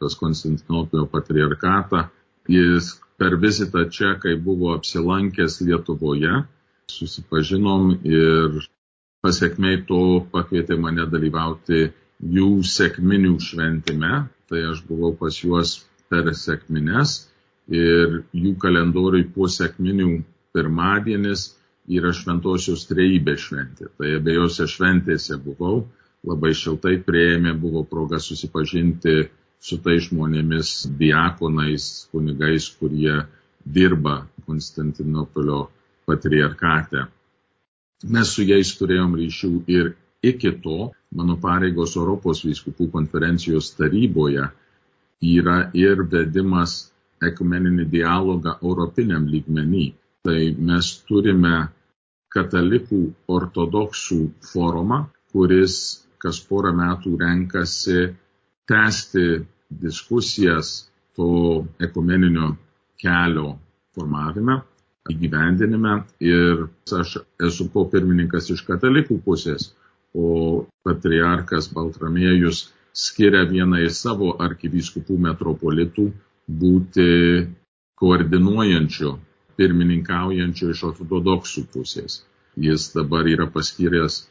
pas 0.00 0.16
Konstantinopolio 0.18 1.04
patriarkatą. 1.12 2.06
Jis 2.48 2.88
per 3.20 3.36
vizitą 3.42 3.84
čia, 3.92 4.14
kai 4.22 4.32
buvo 4.46 4.72
apsilankęs 4.78 5.60
Lietuvoje, 5.68 6.40
susipažinom 6.96 7.92
ir 8.00 8.58
pasiekmei 9.24 9.84
to 9.90 10.00
pakvietė 10.32 10.80
mane 10.80 11.04
dalyvauti 11.12 11.84
jų 12.38 12.50
sėkminių 12.72 13.36
šventime. 13.50 14.24
Tai 14.48 14.66
aš 14.72 14.82
buvau 14.88 15.12
pas 15.20 15.36
juos 15.44 15.76
per 16.08 16.32
sėkmines 16.32 17.18
ir 17.72 18.22
jų 18.36 18.54
kalendoriui 18.60 19.26
po 19.34 19.48
sėkminių 19.48 20.08
pirmadienis 20.54 21.52
yra 21.88 22.12
šventosios 22.16 22.86
trejybės 22.88 23.46
šventė. 23.48 23.90
Tai 23.98 24.16
abiejose 24.18 24.66
šventėse 24.70 25.38
buvau, 25.44 25.84
labai 26.24 26.52
šiltai 26.56 26.98
prieėmė, 27.04 27.54
buvo 27.60 27.84
proga 27.88 28.20
susipažinti 28.20 29.28
su 29.64 29.78
tai 29.84 29.98
žmonėmis, 30.04 30.90
diakonais, 31.00 32.08
kunigais, 32.12 32.68
kurie 32.78 33.24
dirba 33.64 34.24
Konstantinopolio 34.44 35.68
patriarkate. 36.04 37.06
Mes 38.12 38.32
su 38.36 38.44
jais 38.44 38.74
turėjom 38.76 39.14
ryšių 39.16 39.52
ir 39.72 39.94
iki 40.24 40.52
to 40.64 40.90
mano 41.16 41.38
pareigos 41.40 41.96
Europos 41.96 42.42
vyskupų 42.44 42.90
konferencijos 42.92 43.70
taryboje 43.78 44.50
yra 45.24 45.70
ir 45.72 46.04
vedimas 46.12 46.90
ekumeninį 47.30 47.86
dialogą 47.92 48.58
europiniam 48.62 49.26
lygmenį. 49.30 49.86
Tai 50.24 50.38
mes 50.70 50.90
turime 51.08 51.56
katalikų 52.34 53.00
ortodoksų 53.36 54.20
forumą, 54.52 55.04
kuris 55.32 55.76
kas 56.24 56.40
porą 56.48 56.72
metų 56.76 57.16
renkasi 57.20 58.06
tęsti 58.70 59.26
diskusijas 59.84 60.74
to 61.16 61.28
ekumeninio 61.86 62.54
kelio 63.02 63.58
formavime, 63.94 64.62
įgyvendinime 65.12 65.98
ir 66.24 66.64
aš 67.00 67.18
esu 67.48 67.68
popirmininkas 67.74 68.48
iš 68.54 68.64
katalikų 68.66 69.20
pusės, 69.26 69.72
o 70.14 70.64
patriarkas 70.86 71.68
Baltramiejus 71.74 72.68
skiria 72.94 73.44
vieną 73.50 73.82
iš 73.84 73.98
savo 74.06 74.32
arkivyskupų 74.46 75.18
metropolitų 75.26 76.08
būti 76.48 77.08
koordinuojančiu, 78.00 79.14
pirmininkaujančiu 79.56 80.70
iš 80.74 80.84
ortodoksų 80.90 81.66
pusės. 81.72 82.22
Jis 82.56 82.90
dabar 82.94 83.26
yra 83.26 83.46
paskyręs 83.50 84.24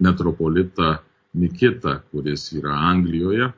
metropolitą 0.00 0.98
Nikitą, 1.38 2.00
kuris 2.10 2.48
yra 2.56 2.74
Anglijoje 2.90 3.50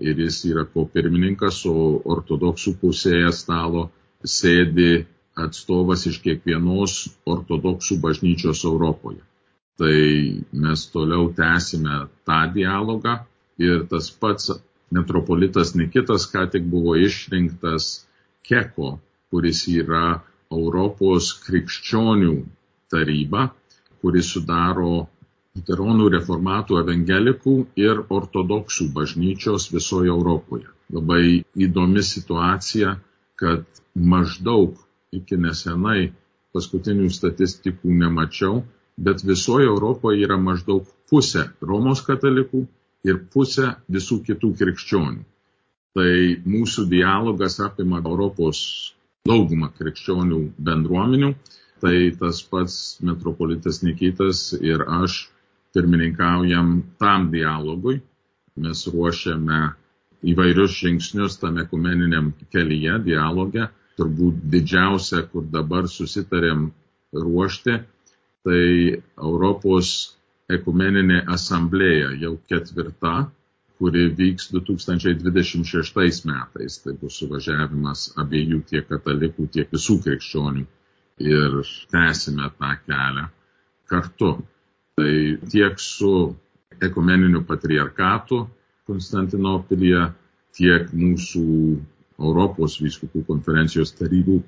ir 0.00 0.20
jis 0.22 0.44
yra 0.46 0.64
kopirmininkas, 0.70 1.64
o 1.66 1.98
ortodoksų 2.14 2.76
pusėje 2.80 3.32
stalo 3.34 3.88
sėdi 4.24 5.04
atstovas 5.38 6.06
iš 6.10 6.20
kiekvienos 6.22 6.94
ortodoksų 7.26 7.98
bažnyčios 8.02 8.64
Europoje. 8.70 9.22
Tai 9.78 9.98
mes 10.62 10.86
toliau 10.94 11.28
tęsime 11.34 12.06
tą 12.26 12.38
dialogą 12.54 13.18
ir 13.62 13.84
tas 13.90 14.10
pats 14.10 14.50
metropolitas 14.94 15.74
Nikitas 15.78 16.26
ką 16.32 16.46
tik 16.52 16.64
buvo 16.70 16.96
išrinktas 16.96 18.06
Keko, 18.48 18.98
kuris 19.30 19.66
yra 19.68 20.20
Europos 20.52 21.34
krikščionių 21.44 22.34
taryba, 22.92 23.50
kuris 24.00 24.30
sudaro 24.32 24.92
liuteronų, 25.58 26.06
reformatų, 26.14 26.78
evangelikų 26.82 27.54
ir 27.82 28.00
ortodoksų 28.18 28.88
bažnyčios 28.94 29.68
visoje 29.74 30.12
Europoje. 30.14 30.68
Labai 30.94 31.42
įdomi 31.66 32.02
situacija, 32.02 32.94
kad 33.36 33.66
maždaug 33.94 34.78
iki 35.12 35.36
nesenai 35.36 36.12
paskutinių 36.56 37.10
statistikų 37.12 37.92
nemačiau, 38.02 38.62
bet 38.96 39.22
visoje 39.26 39.68
Europoje 39.68 40.24
yra 40.24 40.38
maždaug 40.40 40.88
pusė 41.10 41.48
Romos 41.60 42.00
katalikų 42.06 42.64
ir 43.06 43.20
pusė 43.32 43.72
visų 43.94 44.22
kitų 44.26 44.52
krikščionių. 44.60 45.24
Tai 45.98 46.12
mūsų 46.46 46.84
dialogas 46.90 47.58
apima 47.64 48.00
Europos 48.04 48.60
daugumą 49.28 49.70
krikščionių 49.78 50.40
bendruomenių. 50.68 51.32
Tai 51.82 51.94
tas 52.18 52.40
pats 52.42 52.76
metropolitas 53.06 53.82
Nikitas 53.86 54.50
ir 54.58 54.82
aš 54.82 55.28
pirmininkaujam 55.76 56.72
tam 56.98 57.28
dialogui. 57.30 58.00
Mes 58.58 58.80
ruošiame 58.90 59.60
įvairius 60.32 60.74
žingsnius 60.80 61.38
tame 61.38 61.64
kumeniniam 61.70 62.32
kelyje, 62.52 62.98
dialoge. 63.06 63.68
Turbūt 63.98 64.42
didžiausia, 64.50 65.24
kur 65.30 65.46
dabar 65.50 65.86
susitarėm 65.90 66.68
ruošti, 67.14 67.78
tai 68.46 68.62
Europos 69.18 70.17
ekumeninė 70.52 71.22
asamblėja 71.34 72.12
jau 72.22 72.34
ketvirta, 72.50 73.28
kuri 73.78 74.08
vyks 74.18 74.50
2026 74.54 76.26
metais. 76.28 76.78
Tai 76.82 76.94
bus 77.00 77.18
suvažiavimas 77.20 78.08
abiejų 78.22 78.62
tiek 78.70 78.88
katalikų, 78.88 79.48
tiek 79.54 79.70
visų 79.74 79.98
krikščionių. 80.06 80.64
Ir 81.18 81.58
tęsime 81.92 82.50
tą 82.58 82.72
kelią 82.86 83.26
kartu. 83.90 84.32
Tai 84.98 85.14
tiek 85.50 85.78
su 85.82 86.12
ekumeniniu 86.82 87.42
patriarkatu 87.46 88.46
Konstantinopilyje, 88.88 90.06
tiek 90.56 90.88
mūsų 90.96 91.42
Europos 92.18 92.78
vyskupų 92.80 93.24
konferencijos 93.28 93.92
tarybų 93.98 94.38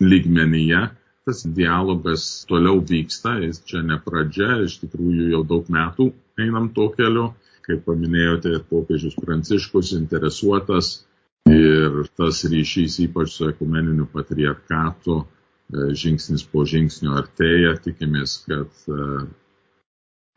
lygmenyje 0.00 0.86
tas 1.30 1.44
dialogas 1.46 2.44
toliau 2.48 2.80
vyksta, 2.82 3.36
jis 3.44 3.62
čia 3.62 3.84
ne 3.86 3.98
pradžia, 4.02 4.64
iš 4.66 4.80
tikrųjų 4.82 5.28
jau 5.30 5.42
daug 5.46 5.68
metų 5.70 6.08
einam 6.42 6.70
to 6.74 6.88
keliu, 6.96 7.28
kaip 7.66 7.84
paminėjote, 7.86 8.56
ir 8.56 8.64
popiežius 8.66 9.14
Pranciškus 9.20 9.92
interesuotas 9.94 11.04
ir 11.50 12.02
tas 12.18 12.42
ryšys 12.50 12.98
ypač 13.06 13.36
su 13.36 13.46
ekumeniniu 13.52 14.08
patriarchatu 14.10 15.20
e, 15.20 15.92
žingsnis 16.02 16.42
po 16.50 16.64
žingsnio 16.66 17.14
artėja, 17.20 17.76
tikimės, 17.84 18.40
kad 18.48 18.90
e, 18.90 19.08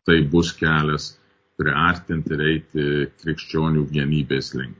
tai 0.06 0.20
bus 0.30 0.54
kelias 0.54 1.10
priartinti 1.58 2.36
ir 2.36 2.46
eiti 2.52 2.88
krikščionių 3.24 3.88
vienybės 3.90 4.54
link. 4.54 4.78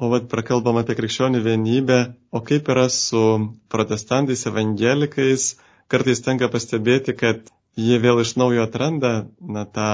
O 0.00 0.08
vad 0.08 0.30
prakalbam 0.32 0.78
apie 0.80 0.94
krikščionių 0.96 1.42
vienybę, 1.44 1.96
o 2.32 2.40
kaip 2.40 2.68
yra 2.72 2.86
su 2.88 3.22
protestantais, 3.72 4.46
evangelikais, 4.48 5.50
kartais 5.92 6.22
tenka 6.24 6.48
pastebėti, 6.54 7.12
kad 7.22 7.50
jie 7.76 7.98
vėl 8.00 8.22
iš 8.22 8.32
naujo 8.40 8.64
atranda, 8.64 9.10
na, 9.56 9.66
tą, 9.68 9.88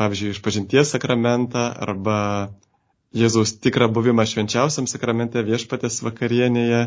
pavyzdžiui, 0.00 0.32
išpažinties 0.34 0.90
sakramentą 0.94 1.68
arba 1.86 2.16
Jėzaus 3.16 3.54
tikrą 3.64 3.86
buvimą 3.96 4.26
švenčiausiam 4.28 4.88
sakramente 4.90 5.40
viešpatės 5.46 6.02
vakarienėje. 6.04 6.80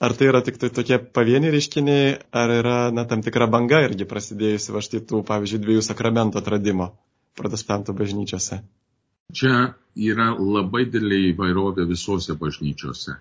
Ar 0.00 0.14
tai 0.16 0.28
yra 0.30 0.40
tik 0.46 0.60
tai 0.60 0.70
tokie 0.76 1.00
pavieniai 1.16 1.50
reiškiniai, 1.56 2.12
ar 2.42 2.52
yra, 2.60 2.76
na, 2.94 3.06
tam 3.08 3.24
tikra 3.24 3.48
banga 3.56 3.80
irgi 3.88 4.06
prasidėjusi 4.12 4.76
va 4.76 4.84
štai 4.84 5.02
tų, 5.10 5.24
pavyzdžiui, 5.32 5.64
dviejų 5.64 5.88
sakramentų 5.88 6.40
atradimo 6.44 6.92
protestantų 7.40 7.96
bažnyčiose? 7.98 8.60
Čia 9.32 9.74
yra 9.96 10.30
labai 10.38 10.86
didelė 10.86 11.20
įvairovė 11.30 11.86
visose 11.88 12.34
bažnyčiose. 12.38 13.16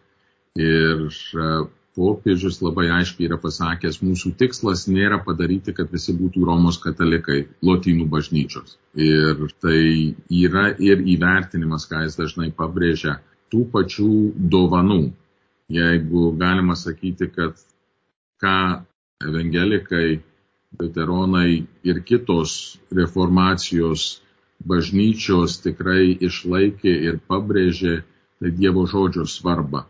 Ir 0.60 1.06
e, 1.10 1.50
popiežius 1.98 2.60
labai 2.64 2.88
aiškiai 3.00 3.28
yra 3.28 3.38
pasakęs, 3.42 4.00
mūsų 4.06 4.34
tikslas 4.40 4.86
nėra 4.90 5.20
padaryti, 5.26 5.74
kad 5.78 5.92
visi 5.94 6.16
būtų 6.18 6.46
Romos 6.48 6.80
katalikai, 6.82 7.42
lotynų 7.66 8.08
bažnyčios. 8.12 8.78
Ir 8.96 9.48
tai 9.62 9.82
yra 10.42 10.70
ir 10.80 11.04
įvertinimas, 11.16 11.88
ką 11.90 12.06
jis 12.06 12.18
dažnai 12.20 12.52
pabrėžia, 12.56 13.20
tų 13.52 13.66
pačių 13.74 14.14
dovanų. 14.56 15.02
Jeigu 15.70 16.32
galima 16.40 16.78
sakyti, 16.80 17.30
kad 17.34 17.60
ką 18.42 18.58
evangelikai, 19.22 20.22
veteronai 20.80 21.66
ir 21.84 22.02
kitos 22.06 22.80
reformacijos 22.94 24.20
bažnyčios 24.66 25.60
tikrai 25.64 26.18
išlaikė 26.20 26.94
ir 27.10 27.20
pabrėžė 27.28 27.96
tai 28.40 28.52
Dievo 28.56 28.86
žodžio 28.88 29.26
svarbą. 29.28 29.86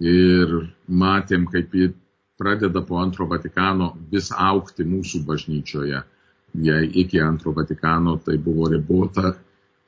Ir 0.00 0.52
matėm, 0.88 1.46
kaip 1.52 1.74
ji 1.74 1.92
pradeda 2.40 2.82
po 2.82 2.98
antro 3.02 3.26
Vatikano 3.28 3.92
vis 4.10 4.30
aukti 4.32 4.84
mūsų 4.88 5.22
bažnyčioje. 5.28 6.02
Jei 6.68 6.88
iki 7.04 7.20
antro 7.20 7.52
Vatikano 7.56 8.16
tai 8.24 8.36
buvo 8.36 8.68
ribota 8.72 9.34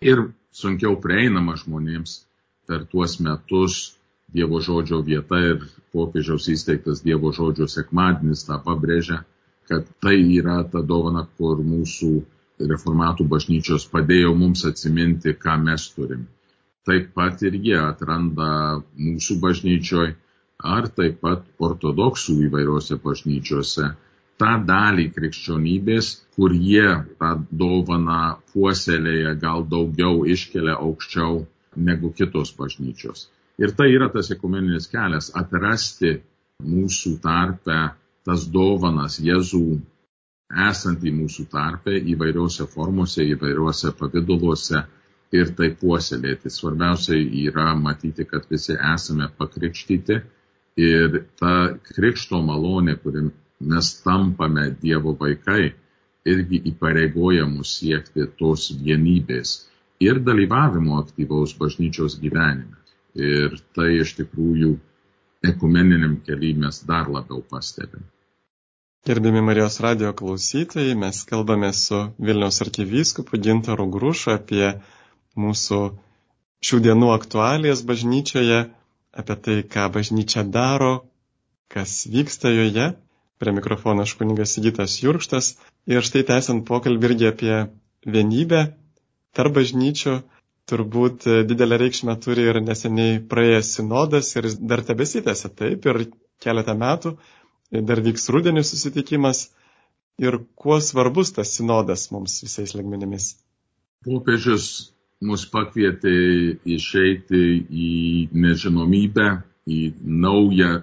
ir 0.00 0.28
sunkiau 0.52 0.96
prieinama 1.00 1.56
žmonėms 1.60 2.22
per 2.68 2.86
tuos 2.88 3.18
metus 3.20 3.96
Dievo 4.34 4.58
žodžio 4.64 4.98
vieta 5.06 5.38
ir 5.46 5.66
popiežiaus 5.94 6.48
įsteigtas 6.50 7.04
Dievo 7.04 7.30
žodžio 7.36 7.68
sekmadienis 7.70 8.46
tą 8.48 8.56
pabrėžia, 8.64 9.20
kad 9.68 9.84
tai 10.02 10.16
yra 10.38 10.62
ta 10.72 10.80
dovana, 10.82 11.26
kur 11.38 11.60
mūsų 11.62 12.24
reformatų 12.60 13.26
bažnyčios 13.30 13.86
padėjo 13.90 14.34
mums 14.38 14.64
atsiminti, 14.68 15.34
ką 15.34 15.56
mes 15.62 15.88
turim. 15.94 16.26
Taip 16.84 17.10
pat 17.16 17.42
ir 17.42 17.56
jie 17.56 17.78
atranda 17.80 18.82
mūsų 19.00 19.38
bažnyčioj 19.42 20.14
ar 20.74 20.88
taip 20.96 21.20
pat 21.24 21.44
ortodoksų 21.58 22.36
įvairiuose 22.46 22.98
bažnyčiose 23.02 23.90
tą 24.40 24.52
dalį 24.68 25.08
krikščionybės, 25.16 26.10
kur 26.36 26.54
jie 26.54 26.88
tą 27.20 27.32
dovaną 27.50 28.36
puoselėja 28.52 29.34
gal 29.40 29.64
daugiau 29.70 30.24
iškelia 30.26 30.76
aukščiau 30.76 31.44
negu 31.88 32.10
kitos 32.18 32.52
bažnyčios. 32.58 33.28
Ir 33.58 33.74
tai 33.78 33.90
yra 33.94 34.10
tas 34.10 34.30
ekumeninis 34.34 34.88
kelias- 34.90 35.30
atrasti 35.42 36.16
mūsų 36.62 37.18
tarpę 37.22 37.80
tas 38.26 38.46
dovanas 38.50 39.20
Jėzų 39.20 39.80
esantį 40.68 41.12
mūsų 41.14 41.46
tarpe 41.52 41.96
įvairiuose 42.14 42.66
formose, 42.70 43.24
įvairiuose 43.34 43.92
pavydaluose 43.98 44.82
ir 45.34 45.52
tai 45.58 45.70
puoselėti. 45.80 46.52
Svarbiausia 46.52 47.18
yra 47.46 47.72
matyti, 47.78 48.26
kad 48.28 48.46
visi 48.50 48.76
esame 48.94 49.28
pakrikštyti 49.38 50.20
ir 50.80 51.20
ta 51.40 51.54
krikšto 51.90 52.40
malonė, 52.42 52.96
kuri 53.02 53.28
mes 53.64 53.90
tampame 54.04 54.70
Dievo 54.82 55.14
vaikai, 55.20 55.72
irgi 56.24 56.60
įpareigoja 56.70 57.46
mus 57.50 57.76
siekti 57.78 58.26
tos 58.38 58.70
vienybės 58.80 59.58
ir 60.00 60.20
dalyvavimo 60.24 60.98
aktyvaus 61.02 61.54
bažnyčios 61.58 62.18
gyvenime. 62.22 62.80
Ir 63.14 63.54
tai 63.76 63.92
iš 64.00 64.16
tikrųjų 64.18 64.72
ekumeniniam 65.46 66.16
keliui 66.26 66.56
mes 66.58 66.80
dar 66.88 67.10
labiau 67.12 67.44
pastebime. 67.50 68.08
Gerbimi 69.04 69.40
Marijos 69.44 69.80
radio 69.84 70.12
klausytojai, 70.16 70.94
mes 70.96 71.18
kalbame 71.28 71.68
su 71.76 71.98
Vilniaus 72.18 72.62
arkivyskupu 72.64 73.36
Gintaru 73.36 73.84
Grušu 73.92 74.30
apie 74.32 74.70
mūsų 75.36 75.80
šių 76.68 76.80
dienų 76.86 77.10
aktualijas 77.12 77.82
bažnyčioje, 77.90 78.62
apie 79.22 79.36
tai, 79.44 79.58
ką 79.74 79.84
bažnyčia 79.98 80.46
daro, 80.56 80.94
kas 81.68 81.98
vyksta 82.14 82.54
joje. 82.54 82.86
Prie 83.36 83.52
mikrofono 83.52 84.08
aš 84.08 84.16
kuningas 84.22 84.56
Sigitas 84.56 84.96
Jurkštas. 85.02 85.52
Ir 85.84 86.00
štai 86.08 86.24
tęsiant 86.32 86.64
pokalbį 86.72 87.10
irgi 87.12 87.28
apie 87.34 87.60
vienybę 88.08 88.64
tarp 89.36 89.58
bažnyčių, 89.60 90.16
turbūt 90.72 91.28
didelę 91.52 91.82
reikšmę 91.84 92.16
turi 92.24 92.48
ir 92.48 92.62
neseniai 92.70 93.20
praėjęs 93.34 93.76
sinodas 93.76 94.32
ir 94.40 94.48
dar 94.72 94.80
tebesitęsia 94.92 95.52
taip 95.60 95.92
ir 95.92 96.06
keletą 96.46 96.80
metų 96.86 97.18
dar 97.70 98.02
vyks 98.04 98.28
rudenį 98.32 98.64
susitikimas 98.66 99.48
ir 100.22 100.38
kuo 100.54 100.80
svarbus 100.80 101.32
tas 101.34 101.54
sinodas 101.56 102.10
mums 102.14 102.42
visais 102.44 102.74
lygmenimis. 102.76 103.34
Popiežius 104.04 104.92
mus 105.24 105.46
pakvietė 105.48 106.14
išeiti 106.68 107.42
į 107.70 107.92
nežinomybę, 108.36 109.28
į 109.66 109.80
naują 110.04 110.82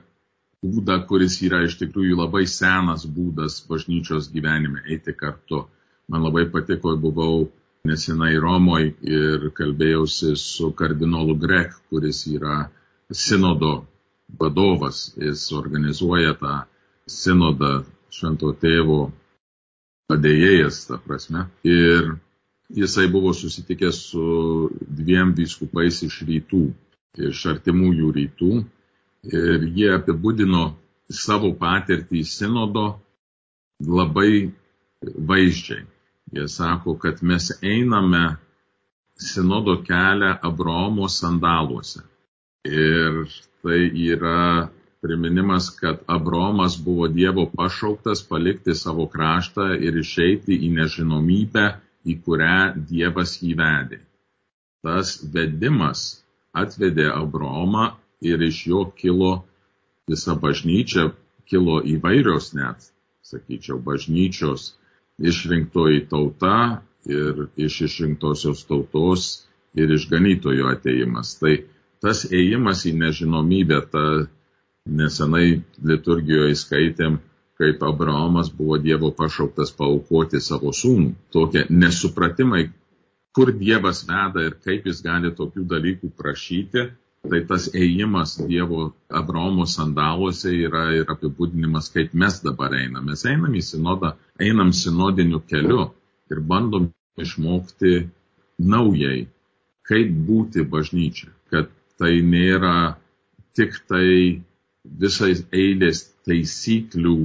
būdą, 0.62 0.98
kuris 1.10 1.38
yra 1.46 1.62
iš 1.66 1.78
tikrųjų 1.82 2.18
labai 2.18 2.44
senas 2.50 3.06
būdas 3.06 3.62
bažnyčios 3.70 4.32
gyvenime 4.34 4.84
eiti 4.90 5.14
kartu. 5.18 5.68
Man 6.10 6.26
labai 6.26 6.48
patiko, 6.54 6.96
buvau 6.98 7.48
nesenai 7.88 8.34
Romoje 8.42 8.94
ir 9.06 9.48
kalbėjausi 9.58 10.36
su 10.38 10.72
kardinolu 10.78 11.38
Grek, 11.40 11.78
kuris 11.90 12.26
yra 12.30 12.66
sinodo 13.12 13.86
vadovas. 14.40 15.12
Jis 15.18 15.48
organizuoja 15.56 16.36
tą 16.42 16.58
sinodą 17.10 17.84
švento 18.12 18.52
tėvo 18.62 19.12
padėjėjas, 20.12 20.86
ta 20.90 21.00
prasme. 21.02 21.46
Ir 21.64 22.16
jisai 22.76 23.08
buvo 23.12 23.34
susitikęs 23.36 24.02
su 24.12 24.26
dviem 25.00 25.34
vyskupais 25.38 26.02
iš 26.08 26.22
rytų, 26.28 26.64
iš 27.30 27.46
artimųjų 27.54 28.12
rytų. 28.20 28.52
Ir 29.32 29.66
jie 29.78 29.92
apibūdino 29.96 30.72
savo 31.12 31.52
patirtį 31.60 32.24
sinodo 32.26 32.86
labai 33.82 34.52
vaizdžiai. 35.02 35.86
Jie 36.32 36.48
sako, 36.48 36.96
kad 36.96 37.20
mes 37.22 37.52
einame 37.62 38.38
sinodo 39.20 39.78
kelią 39.84 40.38
Abraomo 40.42 41.10
sandaluose. 41.10 42.02
Ir 42.66 43.26
tai 43.62 43.82
yra 44.14 44.70
priminimas, 45.02 45.70
kad 45.80 45.98
Abromas 46.08 46.78
buvo 46.86 47.08
Dievo 47.08 47.50
pašauktas 47.58 48.24
palikti 48.30 48.76
savo 48.76 49.08
kraštą 49.08 49.74
ir 49.82 49.98
išeiti 49.98 50.58
į 50.68 50.70
nežinomybę, 50.78 51.66
į 52.06 52.18
kurią 52.26 52.58
Dievas 52.90 53.38
jį 53.42 53.56
vedė. 53.58 54.02
Tas 54.86 55.18
vedimas 55.34 56.04
atvedė 56.54 57.10
Abromą 57.14 57.92
ir 58.22 58.42
iš 58.42 58.66
jo 58.68 58.86
kilo 58.98 59.32
visa 60.10 60.36
bažnyčia, 60.36 61.12
kilo 61.50 61.82
įvairios 61.94 62.54
net, 62.58 62.90
sakyčiau, 63.26 63.80
bažnyčios 63.82 64.72
išrinktoji 65.22 66.06
tauta 66.10 66.82
ir 67.06 67.48
iš 67.58 67.82
išrinktosios 67.88 68.66
tautos 68.70 69.48
ir 69.78 69.94
išganytojo 69.98 70.70
ateimas. 70.74 71.36
Tai 71.42 71.58
tas 72.02 72.26
ėjimas 72.30 72.86
į 72.90 72.96
nežinomybę, 73.02 73.82
ta 73.94 74.06
Nesenai 74.90 75.62
liturgijoje 75.86 76.56
skaitėm, 76.58 77.20
kaip 77.62 77.84
Abraomas 77.86 78.50
buvo 78.50 78.80
Dievo 78.82 79.12
pašauktas 79.14 79.72
paukoti 79.78 80.42
savo 80.42 80.72
sūnų. 80.74 81.12
Tokie 81.36 81.68
nesupratimai, 81.70 82.64
kur 83.36 83.54
Dievas 83.54 84.02
veda 84.10 84.48
ir 84.48 84.58
kaip 84.66 84.90
jis 84.90 85.04
gali 85.06 85.32
tokių 85.38 85.68
dalykų 85.76 86.10
prašyti, 86.18 86.88
tai 87.30 87.44
tas 87.46 87.70
ėjimas 87.78 88.36
Dievo 88.50 88.90
Abraomo 89.22 89.68
sandaluose 89.70 90.56
yra 90.58 90.88
ir 90.98 91.14
apibūdinimas, 91.14 91.92
kaip 91.94 92.18
mes 92.18 92.42
dabar 92.42 92.74
einame. 92.74 93.14
Mes 93.14 93.26
einam 93.30 93.54
į 93.54 93.62
sinodą, 93.70 94.16
einam 94.42 94.74
sinodiniu 94.74 95.44
keliu 95.46 95.92
ir 96.34 96.42
bandom 96.42 96.90
išmokti 97.22 98.08
naujai, 98.58 99.28
kaip 99.86 100.10
būti 100.28 100.66
bažnyčia, 100.66 101.30
kad 101.54 101.70
tai 102.02 102.18
nėra 102.26 102.96
tik 103.54 103.78
tai 103.86 104.42
visais 104.84 105.44
eilės 105.52 106.04
taisyklių 106.28 107.16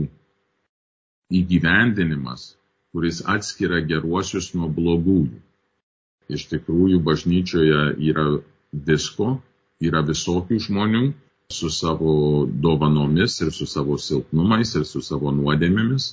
įgyvendinimas, 1.41 2.45
kuris 2.93 3.23
atskiria 3.35 3.83
geruosius 3.93 4.53
nuo 4.55 4.69
blogųjų. 4.79 5.41
Iš 6.37 6.47
tikrųjų, 6.51 7.01
bažnyčioje 7.07 7.83
yra 8.11 8.27
visko, 8.89 9.37
yra 9.81 10.03
visokių 10.07 10.59
žmonių 10.67 11.05
su 11.53 11.71
savo 11.71 12.47
dovanomis 12.67 13.41
ir 13.45 13.53
su 13.55 13.67
savo 13.71 13.99
silpnumais 13.99 14.75
ir 14.75 14.87
su 14.89 15.03
savo 15.09 15.31
nuodėmėmis 15.35 16.09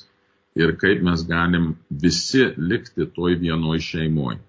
ir 0.55 0.75
kaip 0.77 1.01
mes 1.07 1.23
galim 1.25 1.71
visi 1.89 2.43
likti 2.57 3.07
toj 3.15 3.39
vienoj 3.41 3.79
šeimoje. 3.81 4.39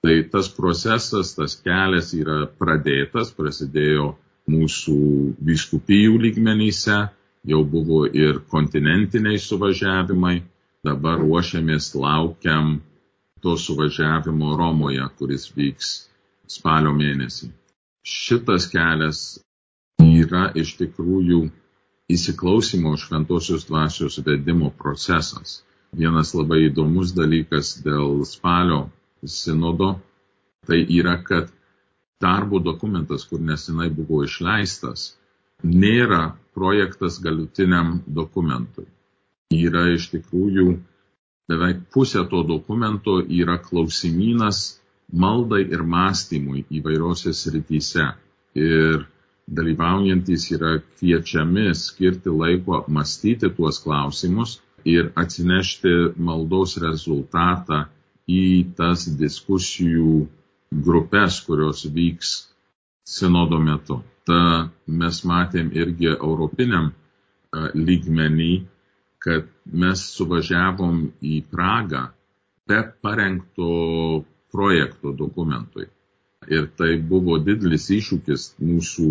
Tai 0.00 0.14
tas 0.32 0.48
procesas, 0.56 1.34
tas 1.36 1.58
kelias 1.60 2.14
yra 2.16 2.46
pradėtas, 2.60 3.34
prasidėjo 3.36 4.14
mūsų 4.50 4.96
vyskupijų 5.48 6.18
lygmenyse, 6.26 6.98
jau 7.52 7.60
buvo 7.64 8.04
ir 8.06 8.40
kontinentiniai 8.52 9.40
suvažiavimai, 9.40 10.40
dabar 10.84 11.20
ruošiamės, 11.20 11.92
laukiam 11.94 12.78
to 13.42 13.56
suvažiavimo 13.56 14.56
Romoje, 14.56 15.06
kuris 15.18 15.48
vyks 15.56 15.92
spalio 16.50 16.92
mėnesį. 16.96 17.50
Šitas 18.04 18.66
kelias 18.72 19.22
yra 20.04 20.50
iš 20.62 20.74
tikrųjų 20.80 21.40
įsiklausimo 22.10 22.96
šventosios 22.98 23.66
dvasios 23.68 24.18
vedimo 24.26 24.70
procesas. 24.82 25.60
Vienas 26.00 26.32
labai 26.38 26.64
įdomus 26.68 27.14
dalykas 27.16 27.74
dėl 27.84 28.22
spalio 28.26 28.80
sinodo, 29.26 29.94
tai 30.66 30.80
yra, 30.98 31.16
kad 31.28 31.50
darbo 32.20 32.60
dokumentas, 32.60 33.24
kur 33.24 33.40
nesenai 33.40 33.88
buvo 33.90 34.22
išleistas, 34.26 35.14
nėra 35.64 36.22
projektas 36.54 37.18
galutiniam 37.24 38.00
dokumentui. 38.06 38.86
Yra 39.50 39.86
iš 39.94 40.10
tikrųjų 40.12 40.66
beveik 41.50 41.80
pusė 41.94 42.22
to 42.30 42.42
dokumento 42.46 43.18
yra 43.42 43.56
klausimynas 43.58 44.60
maldai 45.12 45.64
ir 45.74 45.82
mąstymui 45.82 46.64
įvairiose 46.78 47.32
srityse. 47.34 48.06
Ir 48.54 49.06
dalyvaujantis 49.50 50.46
yra 50.54 50.76
kviečiami 50.82 51.70
skirti 51.74 52.30
laiko 52.30 52.76
apmastyti 52.78 53.50
tuos 53.56 53.80
klausimus 53.82 54.58
ir 54.86 55.10
atsinešti 55.22 55.94
maldos 56.28 56.76
rezultatą 56.82 57.84
į 58.30 58.44
tas 58.78 59.08
diskusijų 59.22 60.28
grupės, 60.70 61.40
kurios 61.46 61.84
vyks 61.94 62.32
sinodo 63.04 63.58
metu. 63.58 64.00
Ta 64.26 64.70
mes 64.86 65.22
matėm 65.26 65.70
irgi 65.74 66.12
europiniam 66.14 66.92
lygmenį, 67.74 68.52
kad 69.20 69.48
mes 69.82 70.02
suvažiavom 70.16 71.00
į 71.20 71.40
Pragą 71.50 72.04
be 72.70 72.82
parengto 73.02 73.70
projekto 74.54 75.12
dokumentui. 75.12 75.88
Ir 76.48 76.70
tai 76.78 76.94
buvo 76.96 77.36
didelis 77.44 77.90
iššūkis 77.92 78.46
mūsų 78.64 79.08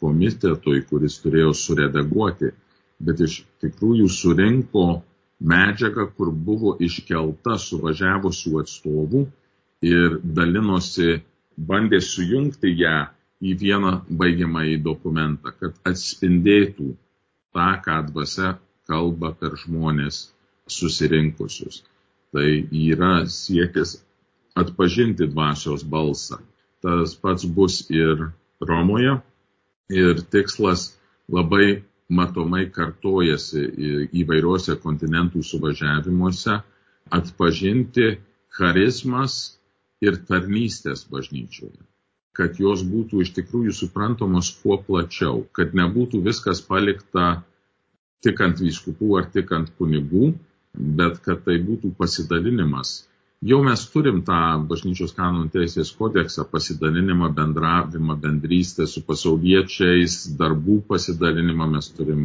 komitetui, 0.00 0.80
kuris 0.88 1.20
turėjo 1.22 1.52
suredaguoti, 1.54 2.50
bet 3.04 3.20
iš 3.26 3.44
tikrųjų 3.62 4.08
surinko 4.10 4.86
medžiagą, 5.52 6.08
kur 6.16 6.32
buvo 6.48 6.74
iškelta 6.88 7.58
suvažiavusių 7.60 8.58
atstovų 8.64 9.22
ir 9.84 10.18
dalinosi, 10.36 11.20
bandė 11.70 12.00
sujungti 12.02 12.72
ją 12.80 12.96
į 13.44 13.54
vieną 13.60 13.92
baigiamąjį 14.20 14.76
dokumentą, 14.84 15.52
kad 15.60 15.76
atspindėtų 15.90 16.88
tą, 17.54 17.68
ką 17.84 17.98
dvasia 18.10 18.54
kalba 18.88 19.32
per 19.40 19.58
žmonės 19.60 20.24
susirinkusius. 20.70 21.82
Tai 22.34 22.48
yra 22.70 23.26
siekis 23.30 23.98
atpažinti 24.58 25.28
dvasios 25.30 25.84
balsą. 25.84 26.40
Tas 26.82 27.14
pats 27.14 27.44
bus 27.44 27.84
ir 27.90 28.30
Romoje 28.60 29.18
ir 29.92 30.20
tikslas 30.32 30.94
labai 31.28 31.82
matomai 32.08 32.66
kartojasi 32.72 33.64
įvairiuose 34.22 34.76
kontinentų 34.82 35.42
suvažiavimuose 35.44 36.58
atpažinti 37.18 38.14
charizmas 38.56 39.58
ir 40.04 40.20
tarnystės 40.28 41.04
bažnyčioje, 41.10 41.80
kad 42.38 42.60
jos 42.60 42.84
būtų 42.94 43.22
iš 43.24 43.32
tikrųjų 43.38 43.74
suprantamos 43.78 44.50
kuo 44.62 44.78
plačiau, 44.88 45.44
kad 45.56 45.74
nebūtų 45.80 46.22
viskas 46.28 46.62
palikta 46.68 47.28
tik 48.24 48.40
ant 48.46 48.60
vyskupų 48.64 49.16
ar 49.20 49.30
tik 49.34 49.52
ant 49.52 49.72
kunigų, 49.78 50.32
bet 51.00 51.20
kad 51.24 51.44
tai 51.46 51.58
būtų 51.62 51.92
pasidalinimas. 51.98 53.02
Jau 53.44 53.58
mes 53.66 53.82
turim 53.92 54.22
tą 54.24 54.36
bažnyčios 54.70 55.12
kanonų 55.16 55.50
teisės 55.52 55.90
kodeksą, 55.98 56.46
pasidalinimą, 56.48 57.28
bendravimą, 57.36 58.16
bendrystę 58.22 58.86
su 58.88 59.02
pasauliečiais, 59.04 60.14
darbų 60.38 60.78
pasidalinimą, 60.88 61.68
mes 61.74 61.90
turim 61.98 62.22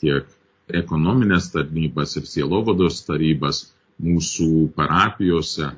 tiek 0.00 0.30
ekonominės 0.80 1.50
tarnybas 1.52 2.16
ir 2.16 2.28
sielovados 2.30 3.02
tarybas 3.04 3.66
mūsų 4.00 4.70
parapijose 4.78 5.68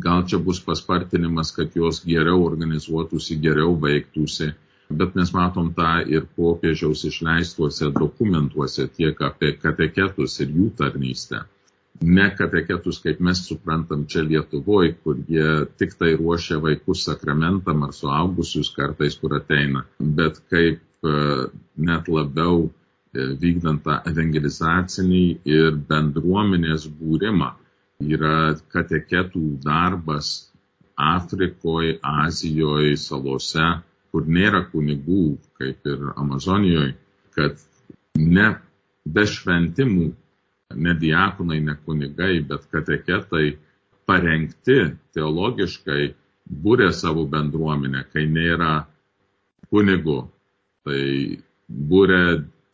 Gal 0.00 0.22
čia 0.26 0.38
bus 0.38 0.60
paspartinimas, 0.64 1.50
kad 1.52 1.74
jos 1.76 1.98
geriau 2.06 2.44
organizuotųsi, 2.46 3.36
geriau 3.44 3.74
veiktųsi, 3.82 4.46
bet 5.00 5.16
mes 5.18 5.32
matom 5.36 5.68
tą 5.76 5.90
ir 6.16 6.24
popiežiaus 6.38 7.02
išleistuose 7.08 7.90
dokumentuose 7.98 8.86
tiek 8.96 9.20
apie 9.28 9.52
kateketus 9.64 10.38
ir 10.40 10.54
jų 10.56 10.70
tarnystę. 10.80 11.42
Ne 12.16 12.30
kateketus, 12.38 13.02
kaip 13.04 13.20
mes 13.28 13.42
suprantam 13.44 14.06
čia 14.08 14.24
Lietuvoje, 14.24 14.94
kur 15.04 15.20
jie 15.28 15.48
tik 15.82 15.96
tai 16.00 16.14
ruošia 16.16 16.60
vaikus 16.64 17.04
sakramentam 17.04 17.84
ar 17.84 17.92
suaugusius 17.92 18.72
kartais, 18.76 19.18
kur 19.20 19.36
ateina, 19.36 19.84
bet 20.20 20.40
kaip 20.54 20.80
e, 21.04 21.16
net 21.90 22.08
labiau 22.08 22.70
e, 22.70 23.34
vykdant 23.42 23.84
tą 23.84 23.98
evangelizacinį 24.14 25.24
ir 25.58 25.82
bendruomenės 25.90 26.88
būrimą 27.02 27.52
yra 28.00 28.56
kateketų 28.72 29.42
darbas 29.64 30.50
Afrikoje, 31.00 31.98
Azijoje, 32.02 32.96
salose, 33.00 33.66
kur 34.10 34.26
nėra 34.26 34.64
kunigų, 34.72 35.38
kaip 35.60 35.86
ir 35.88 36.10
Amazonijoje, 36.16 36.94
kad 37.36 37.60
ne 38.18 38.48
be 39.04 39.24
šventimų, 39.26 40.10
ne 40.76 40.94
diakonai, 41.00 41.60
ne 41.64 41.76
kunigai, 41.86 42.40
bet 42.46 42.66
kateketai 42.72 43.54
parengti 44.06 44.78
teologiškai 45.14 46.10
būrė 46.50 46.90
savo 46.92 47.24
bendruomenę, 47.30 48.04
kai 48.12 48.26
nėra 48.26 48.84
kunigų. 49.70 50.20
Tai 50.84 51.02
būrė 51.70 52.22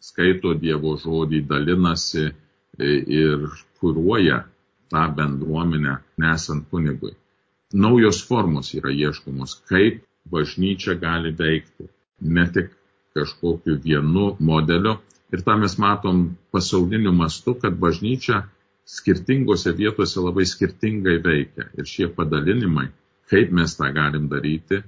skaito 0.00 0.54
Dievo 0.58 0.96
žodį, 1.02 1.42
dalinasi 1.46 2.28
ir 2.78 3.48
kūruoja 3.80 4.44
tą 4.90 5.02
bendruomenę 5.16 5.96
nesant 6.18 6.68
kunigui. 6.70 7.14
Naujos 7.74 8.22
formos 8.28 8.72
yra 8.78 8.92
ieškomos, 8.94 9.56
kaip 9.70 10.04
bažnyčia 10.30 10.94
gali 11.00 11.32
veikti, 11.40 11.88
ne 12.20 12.44
tik 12.54 12.70
kažkokiu 13.16 13.78
vienu 13.82 14.36
modeliu. 14.40 14.96
Ir 15.34 15.42
tą 15.46 15.56
mes 15.58 15.74
matom 15.82 16.36
pasauliniu 16.54 17.12
mastu, 17.12 17.56
kad 17.62 17.74
bažnyčia 17.82 18.44
skirtingose 18.86 19.72
vietose 19.80 20.22
labai 20.22 20.46
skirtingai 20.46 21.18
veikia. 21.24 21.66
Ir 21.78 21.90
šie 21.92 22.06
padalinimai, 22.18 22.88
kaip 23.30 23.50
mes 23.58 23.74
tą 23.78 23.90
galim 23.98 24.28
daryti, 24.30 24.82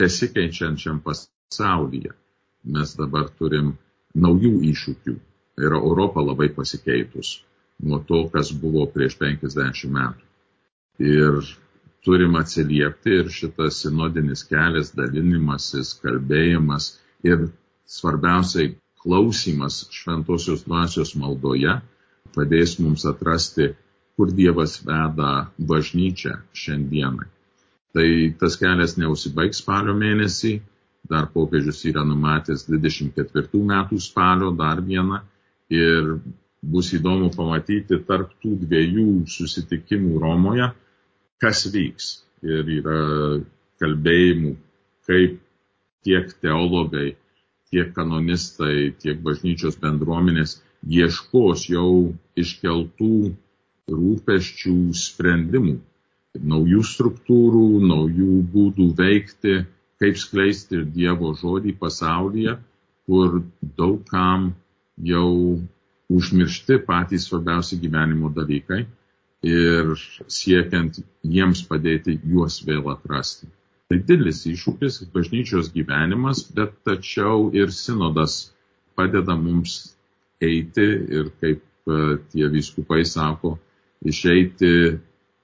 besikeičiančiam 0.00 1.02
pasaulyje. 1.04 2.14
Mes 2.64 2.96
dabar 2.96 3.28
turim 3.38 3.74
naujų 4.16 4.54
iššūkių. 4.72 5.16
Ir 5.64 5.76
Europa 5.76 6.24
labai 6.24 6.48
pasikeitus 6.56 7.36
nuo 7.82 7.98
to, 8.08 8.24
kas 8.32 8.52
buvo 8.52 8.86
prieš 8.94 9.18
50 9.20 9.90
metų. 9.96 10.24
Ir 11.04 11.40
turim 12.04 12.36
atsiliepti 12.38 13.18
ir 13.20 13.30
šitas 13.32 13.80
sinodinis 13.82 14.44
kelias, 14.46 14.92
dalinimasis, 14.96 15.94
kalbėjimas 16.04 16.92
ir 17.26 17.48
svarbiausiai 17.88 18.74
klausimas 19.04 19.84
šventosios 19.92 20.64
dvasios 20.64 21.14
maldoje 21.20 21.80
padės 22.34 22.78
mums 22.80 23.04
atrasti, 23.08 23.72
kur 24.16 24.30
Dievas 24.30 24.78
veda 24.86 25.48
bažnyčią 25.58 26.36
šiandienai. 26.54 27.26
Tai 27.94 28.06
tas 28.40 28.56
kelias 28.58 28.96
neužsibaigs 28.98 29.60
spalio 29.62 29.94
mėnesį, 29.98 30.54
dar 31.10 31.28
popiežius 31.34 31.82
yra 31.90 32.02
numatęs 32.06 32.64
24 32.70 33.60
metų 33.70 34.00
spalio 34.02 34.50
dar 34.56 34.80
vieną 34.82 35.20
ir 35.70 36.16
bus 36.72 36.92
įdomu 36.96 37.30
pamatyti 37.34 37.98
tarp 38.08 38.32
tų 38.42 38.54
dviejų 38.64 39.24
susitikimų 39.30 40.20
Romoje, 40.22 40.70
kas 41.42 41.66
vyks. 41.74 42.10
Ir 42.44 42.68
yra 42.68 43.00
kalbėjimų, 43.80 44.54
kaip 45.08 45.38
tiek 46.04 46.32
teologai, 46.44 47.14
tiek 47.72 47.94
kanonistai, 47.96 48.92
tiek 49.00 49.20
bažnyčios 49.24 49.78
bendruomenės 49.80 50.58
ieškos 50.84 51.64
jau 51.72 52.12
iškeltų 52.38 53.14
rūpeščių 53.90 54.76
sprendimų, 54.96 55.78
naujų 56.52 56.82
struktūrų, 56.90 57.64
naujų 57.88 58.36
būdų 58.52 58.90
veikti, 58.98 59.56
kaip 60.02 60.20
skleisti 60.20 60.82
Dievo 60.94 61.32
žodį 61.38 61.76
pasaulyje, 61.80 62.58
kur 63.08 63.40
daugam 63.78 64.52
jau 65.10 65.60
užmiršti 66.08 66.78
patys 66.86 67.28
svarbiausi 67.28 67.78
gyvenimo 67.80 68.30
dalykai 68.34 68.84
ir 69.44 69.92
siekiant 70.28 71.00
jiems 71.22 71.64
padėti 71.68 72.18
juos 72.24 72.60
vėl 72.64 72.88
atrasti. 72.92 73.48
Tai 73.88 73.98
didelis 74.00 74.44
iššūkis, 74.48 75.02
bažnyčios 75.12 75.68
gyvenimas, 75.74 76.46
bet 76.56 76.72
tačiau 76.88 77.50
ir 77.52 77.72
sinodas 77.72 78.54
padeda 78.96 79.36
mums 79.36 79.94
eiti 80.40 80.86
ir 81.18 81.28
kaip 81.40 81.60
e, 81.60 82.16
tie 82.32 82.48
vyskupai 82.48 83.04
sako, 83.04 83.58
išeiti 84.04 84.96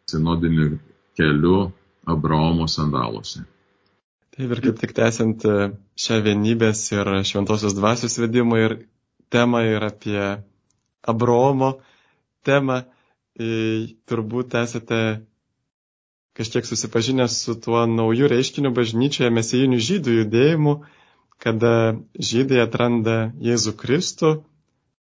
sinodiniu 0.09 0.79
keliu 1.17 1.71
Abraomo 2.09 2.67
sandaluose. 2.69 3.45
Taip 4.37 4.55
ir 4.57 4.63
kaip 4.65 4.81
tik 4.81 4.97
tęsiant 4.97 5.45
e, 5.45 5.57
šią 6.01 6.23
vienybės 6.25 6.87
ir 6.97 7.13
šventosios 7.29 7.77
dvasios 7.77 8.17
vedimą 8.23 8.63
ir 8.65 8.77
temą 9.31 9.61
ir 9.69 9.85
apie 9.85 10.23
Abraomo 11.09 11.75
temą, 12.47 12.83
turbūt 14.11 14.55
esate 14.61 15.01
kažkiek 16.37 16.67
susipažinę 16.67 17.29
su 17.29 17.55
tuo 17.61 17.87
nauju 17.87 18.29
reiškiniu 18.31 18.73
bažnyčioje 18.77 19.31
mesijinių 19.33 19.79
žydų 19.87 20.17
judėjimu, 20.21 20.75
kada 21.41 21.73
žydai 22.31 22.61
atranda 22.65 23.17
Jėzų 23.49 23.75
Kristų 23.81 24.35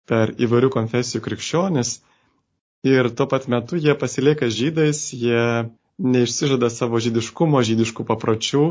per 0.10 0.36
įvairių 0.46 0.70
konfesijų 0.76 1.24
krikščionis 1.26 1.96
ir 2.86 3.10
tuo 3.18 3.26
pat 3.32 3.48
metu 3.50 3.80
jie 3.82 3.96
pasilieka 3.98 4.50
žydais, 4.52 5.08
jie 5.16 5.72
neišsižada 5.98 6.70
savo 6.70 7.00
žydiškumo, 7.02 7.64
žydiškų 7.66 8.06
papročių. 8.06 8.66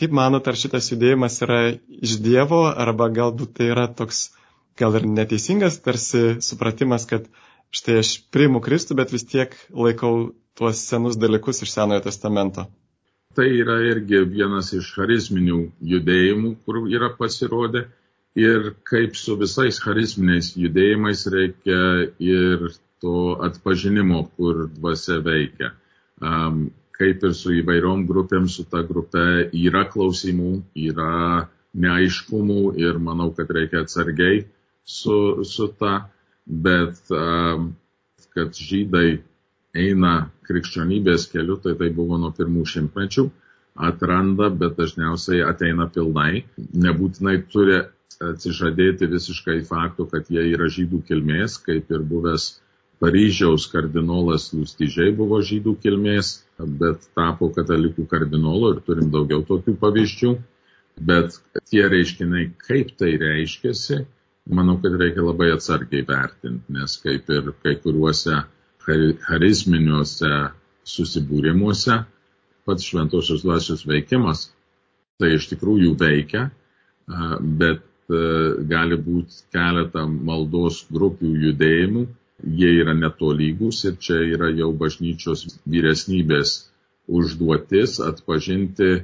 Kaip 0.00 0.14
manot, 0.16 0.46
ar 0.48 0.56
šitas 0.56 0.88
judėjimas 0.90 1.36
yra 1.44 1.60
iš 1.76 2.16
Dievo, 2.24 2.64
arba 2.72 3.10
galbūt 3.12 3.52
tai 3.58 3.68
yra 3.74 3.86
toks 3.86 4.30
gal 4.78 4.96
ir 4.98 5.06
neteisingas 5.06 5.80
tarsi 5.84 6.40
supratimas, 6.44 7.06
kad 7.10 7.26
štai 7.74 8.00
aš 8.02 8.12
priimu 8.34 8.62
Kristų, 8.64 8.96
bet 8.98 9.14
vis 9.14 9.26
tiek 9.28 9.54
laikau 9.70 10.32
tuos 10.58 10.82
senus 10.90 11.18
dalykus 11.20 11.62
iš 11.64 11.72
Senojo 11.74 12.04
testamento. 12.06 12.66
Tai 13.34 13.46
yra 13.46 13.78
irgi 13.86 14.24
vienas 14.26 14.72
iš 14.74 14.90
charizminių 14.96 15.60
judėjimų, 15.92 16.56
kur 16.66 16.82
yra 16.90 17.12
pasirodę. 17.18 17.86
Ir 18.38 18.72
kaip 18.86 19.16
su 19.18 19.34
visais 19.38 19.78
charizminiais 19.82 20.52
judėjimais 20.58 21.24
reikia 21.34 21.80
ir 22.22 22.68
to 23.02 23.36
atpažinimo, 23.46 24.24
kur 24.36 24.68
dvasia 24.70 25.18
veikia. 25.24 25.72
Um, 26.20 26.68
kaip 26.98 27.24
ir 27.26 27.34
su 27.34 27.54
įvairiom 27.58 28.04
grupėm, 28.06 28.46
su 28.50 28.66
ta 28.70 28.82
grupė 28.86 29.48
yra 29.56 29.86
klausimų, 29.90 30.52
yra 30.90 31.48
neaiškumų 31.74 32.74
ir 32.82 32.98
manau, 33.02 33.30
kad 33.34 33.50
reikia 33.56 33.84
atsargiai 33.86 34.44
su, 34.84 35.44
su 35.44 35.68
ta, 35.78 36.10
bet 36.46 36.98
um, 37.14 37.70
kad 38.34 38.56
žydai 38.56 39.20
eina 39.76 40.14
krikščionybės 40.48 41.28
keliu, 41.30 41.58
tai 41.62 41.76
tai 41.78 41.90
buvo 41.94 42.18
nuo 42.18 42.32
pirmų 42.34 42.64
šimtmečių, 42.66 43.28
atranda, 43.90 44.50
bet 44.50 44.76
dažniausiai 44.78 45.44
ateina 45.46 45.86
pilnai, 45.94 46.44
nebūtinai 46.58 47.36
turi 47.52 47.78
atsižadėti 48.20 49.08
visiškai 49.08 49.60
faktų, 49.68 50.08
kad 50.10 50.28
jie 50.28 50.42
yra 50.54 50.68
žydų 50.68 51.04
kilmės, 51.08 51.56
kaip 51.64 51.90
ir 51.94 52.02
buvęs 52.10 52.50
Paryžiaus 53.00 53.64
kardinolas 53.72 54.50
Lustyžiai 54.52 55.14
buvo 55.16 55.38
žydų 55.40 55.72
kilmės, 55.80 56.34
bet 56.60 57.06
tapo 57.16 57.48
katalikų 57.56 58.04
kardinolu 58.10 58.74
ir 58.74 58.82
turim 58.84 59.08
daugiau 59.14 59.40
tokių 59.48 59.72
pavyzdžių. 59.80 60.32
Bet 61.08 61.38
tie 61.70 61.86
reiškiniai, 61.88 62.50
kaip 62.60 62.90
tai 63.00 63.14
reiškiasi, 63.22 64.02
manau, 64.50 64.78
kad 64.82 64.96
reikia 65.00 65.24
labai 65.24 65.50
atsargiai 65.54 66.06
vertinti, 66.06 66.72
nes 66.76 66.96
kaip 67.02 67.28
ir 67.30 67.52
kai 67.62 67.76
kuriuose 67.82 68.38
charizminiuose 69.26 70.30
susibūrimuose 70.90 72.00
pats 72.66 72.86
šventosios 72.88 73.44
dvasios 73.44 73.84
veikimas 73.86 74.48
tai 75.20 75.34
iš 75.36 75.50
tikrųjų 75.52 75.94
veikia, 76.00 76.48
bet 77.60 77.84
gali 78.70 78.98
būti 78.98 79.44
keletą 79.54 80.06
maldos 80.10 80.80
grupių 80.90 81.34
judėjimų, 81.44 82.06
jie 82.58 82.70
yra 82.80 82.94
netolygus 82.96 83.84
ir 83.86 83.98
čia 84.02 84.18
yra 84.34 84.48
jau 84.56 84.70
bažnyčios 84.80 85.44
vyresnybės 85.68 86.56
užduotis 87.10 87.98
atpažinti 88.02 89.02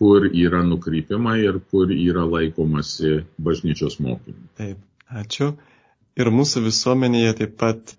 kur 0.00 0.24
yra 0.32 0.62
nukrypimai 0.64 1.42
ir 1.44 1.60
kur 1.70 1.90
yra 1.92 2.24
laikomasi 2.24 3.18
bažnyčios 3.48 3.98
mokymų. 4.00 4.46
Taip, 4.56 4.78
ačiū. 5.22 5.52
Ir 6.20 6.30
mūsų 6.32 6.62
visuomenėje 6.64 7.34
taip 7.42 7.52
pat 7.60 7.92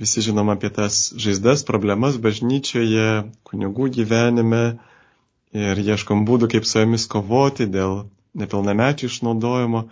visi 0.00 0.24
žinom 0.24 0.48
apie 0.54 0.70
tas 0.72 1.10
žaizdas, 1.24 1.66
problemas 1.68 2.16
bažnyčioje, 2.24 3.10
kunigų 3.48 3.90
gyvenime 3.98 4.62
ir 5.52 5.82
ieškom 5.84 6.24
būdų, 6.28 6.48
kaip 6.56 6.66
su 6.68 6.80
jomis 6.80 7.04
kovoti 7.12 7.68
dėl 7.68 8.06
nepilnamečių 8.40 9.12
išnaudojimo. 9.12 9.86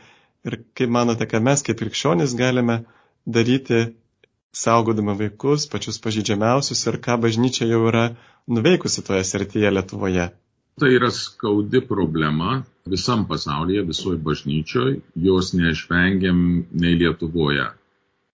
Ir 0.49 0.63
kaip 0.73 0.93
manote, 0.97 1.29
ką 1.29 1.43
mes 1.45 1.63
kaip 1.67 1.77
krikščionys 1.83 2.33
galime 2.41 2.81
daryti, 3.29 3.91
saugodami 4.57 5.15
vaikus, 5.19 5.69
pačius 5.71 6.01
pažydžiamiausius 6.03 6.87
ir 6.89 6.97
ką 7.05 7.21
bažnyčia 7.21 7.69
jau 7.69 7.85
yra 7.93 8.07
nuveikusi 8.49 9.05
toje 9.05 9.27
srityje 9.29 9.77
Lietuvoje? 9.77 10.31
Tai 10.81 10.89
yra 10.97 11.11
skaudi 11.13 11.81
problema 11.85 12.63
visam 12.89 13.27
pasaulyje, 13.29 13.83
visoje 13.85 14.19
bažnyčioje, 14.25 15.01
jos 15.15 15.53
neišvengiam 15.53 16.39
nei 16.73 16.95
Lietuvoje. 16.97 17.67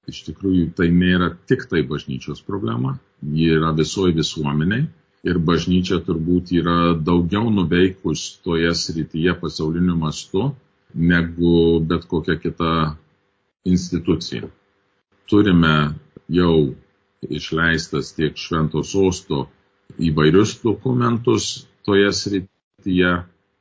Iš 0.06 0.20
tikrųjų, 0.28 0.68
tai 0.78 0.87
nėra 0.94 1.32
tik 1.50 1.64
tai 1.70 1.82
bažnyčios 1.82 2.44
problema, 2.46 2.94
ji 3.35 3.50
yra 3.56 3.72
visoje 3.74 4.14
visuomeniai 4.20 4.87
ir 5.26 5.40
bažnyčia 5.50 5.98
turbūt 6.06 6.52
yra 6.61 6.94
daugiau 7.09 7.50
nuveikus 7.50 8.22
toje 8.46 8.70
srityje 8.78 9.35
pasauliniu 9.42 9.96
mastu 9.98 10.52
negu 10.94 11.80
bet 11.82 12.06
kokia 12.06 12.38
kita 12.38 12.72
institucija. 13.66 14.46
Turime 15.26 15.76
jau 16.30 16.74
išleistas 17.26 18.14
tiek 18.14 18.38
švento 18.38 18.85
sosto 18.87 19.48
įvairius 19.98 20.61
dokumentus, 20.62 21.66
toje 21.87 22.12
srityje, 22.12 23.12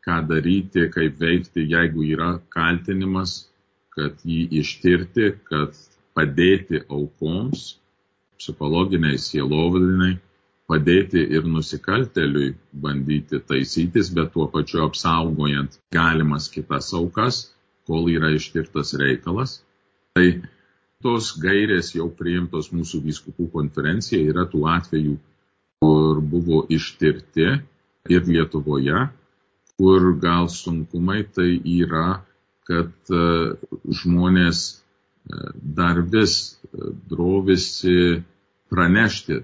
ką 0.06 0.20
daryti, 0.30 0.90
kaip 0.94 1.20
veikti, 1.22 1.66
jeigu 1.70 2.06
yra 2.16 2.36
kaltinimas, 2.54 3.46
kad 3.96 4.22
jį 4.28 4.42
ištirti, 4.62 5.32
kad 5.50 5.78
padėti 6.18 6.82
aukoms, 6.90 7.76
psichologiniai, 8.40 9.18
sielovadiniai, 9.22 10.18
padėti 10.70 11.22
ir 11.38 11.46
nusikalteliui 11.50 12.56
bandyti 12.86 13.40
taisytis, 13.50 14.10
bet 14.18 14.34
tuo 14.34 14.48
pačiu 14.52 14.84
apsaugojant 14.88 15.78
galimas 15.94 16.50
kitas 16.54 16.92
aukas, 16.98 17.42
kol 17.86 18.10
yra 18.10 18.32
ištirtas 18.34 18.96
reikalas. 19.02 19.60
Tai 20.18 20.26
tos 21.06 21.32
gairės 21.42 21.94
jau 21.96 22.10
priimtos 22.20 22.72
mūsų 22.74 23.04
vyskupų 23.06 23.50
konferencija 23.54 24.22
yra 24.34 24.48
tų 24.50 24.66
atvejų, 24.74 25.16
kur 25.84 26.22
buvo 26.34 26.64
ištirti 26.74 27.60
ir 28.10 28.28
Lietuvoje, 28.28 29.08
kur 29.78 30.14
gal 30.22 30.48
sunkumai 30.50 31.24
tai 31.36 31.50
yra, 31.66 32.22
kad 32.66 32.94
e, 33.14 33.26
žmonės 34.02 34.62
e, 34.72 34.76
dar 35.80 36.02
vis 36.14 36.36
e, 36.70 36.92
drovisi 37.10 38.24
pranešti 38.72 39.40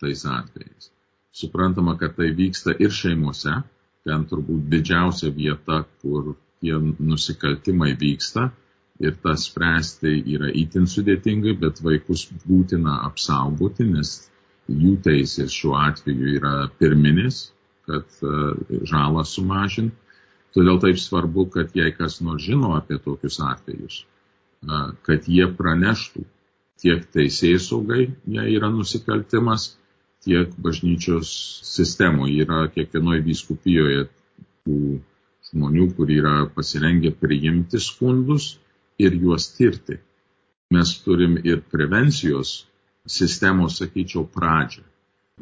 tais 0.00 0.24
atvejais. 0.28 0.90
Suprantama, 1.32 1.96
kad 2.00 2.16
tai 2.16 2.30
vyksta 2.36 2.74
ir 2.78 2.92
šeimose, 2.92 3.54
ten 4.04 4.26
turbūt 4.28 4.68
didžiausia 4.72 5.30
vieta, 5.36 5.82
kur 6.02 6.34
tie 6.60 6.76
nusikaltimai 6.80 7.94
vyksta 8.00 8.50
ir 9.02 9.16
tas 9.24 9.46
spręsti 9.48 10.12
yra 10.34 10.50
itin 10.62 10.84
sudėtingai, 10.90 11.56
bet 11.58 11.80
vaikus 11.82 12.26
būtina 12.44 13.00
apsaugoti, 13.08 13.88
nes 13.88 14.12
jų 14.68 14.98
teisės 15.04 15.54
šiuo 15.56 15.74
atveju 15.80 16.36
yra 16.36 16.54
pirminis, 16.78 17.48
kad 17.88 18.06
uh, 18.26 18.54
žalą 18.88 19.24
sumažinti. 19.28 19.96
Todėl 20.52 20.78
taip 20.82 20.98
svarbu, 21.00 21.46
kad 21.54 21.76
jei 21.76 21.94
kas 21.96 22.20
nors 22.20 22.44
žino 22.44 22.74
apie 22.76 22.98
tokius 23.00 23.40
atvejus, 23.40 24.02
uh, 24.66 24.92
kad 25.06 25.28
jie 25.28 25.48
praneštų 25.58 26.24
tiek 26.82 27.06
teisėjai 27.14 27.60
saugai, 27.62 28.02
jei 28.36 28.56
yra 28.56 28.70
nusikaltimas, 28.74 29.72
tiek 30.22 30.50
bažnyčios 30.62 31.30
sistemoje 31.66 32.44
yra 32.44 32.66
kiekvienoje 32.74 33.24
vyskupijoje 33.26 34.04
tų 34.66 34.78
žmonių, 35.50 35.88
kur 35.96 36.10
yra 36.10 36.34
pasirengę 36.56 37.12
priimti 37.22 37.80
skundus 37.82 38.56
ir 39.02 39.16
juos 39.18 39.48
tirti. 39.56 39.98
Mes 40.72 40.94
turim 41.04 41.36
ir 41.44 41.60
prevencijos 41.72 42.62
sistemos, 43.06 43.80
sakyčiau, 43.80 44.24
pradžią. 44.36 44.84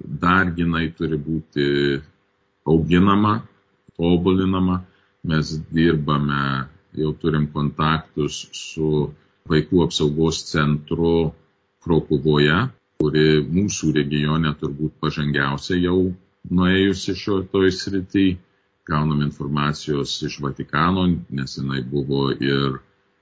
Dar 0.00 0.50
jinai 0.56 0.88
turi 0.96 1.18
būti 1.20 1.66
auginama, 2.72 3.40
tobulinama. 3.96 4.80
Mes 5.30 5.52
dirbame, 5.74 6.42
jau 6.96 7.10
turim 7.20 7.46
kontaktus 7.52 8.46
su 8.56 9.10
vaikų 9.50 9.84
apsaugos 9.84 10.44
centru 10.48 11.30
Krokuvoje, 11.84 12.56
kuri 13.00 13.26
mūsų 13.56 13.94
regione 13.96 14.52
turbūt 14.60 14.96
pažangiausia 15.00 15.78
jau 15.80 16.10
nuėjusi 16.50 17.16
šio 17.16 17.42
toj 17.52 17.72
srity. 17.72 18.28
Gaunam 18.90 19.20
informacijos 19.22 20.16
iš 20.26 20.40
Vatikano, 20.42 21.04
nes 21.30 21.56
jinai 21.58 21.82
buvo 21.86 22.30
ir 22.32 22.80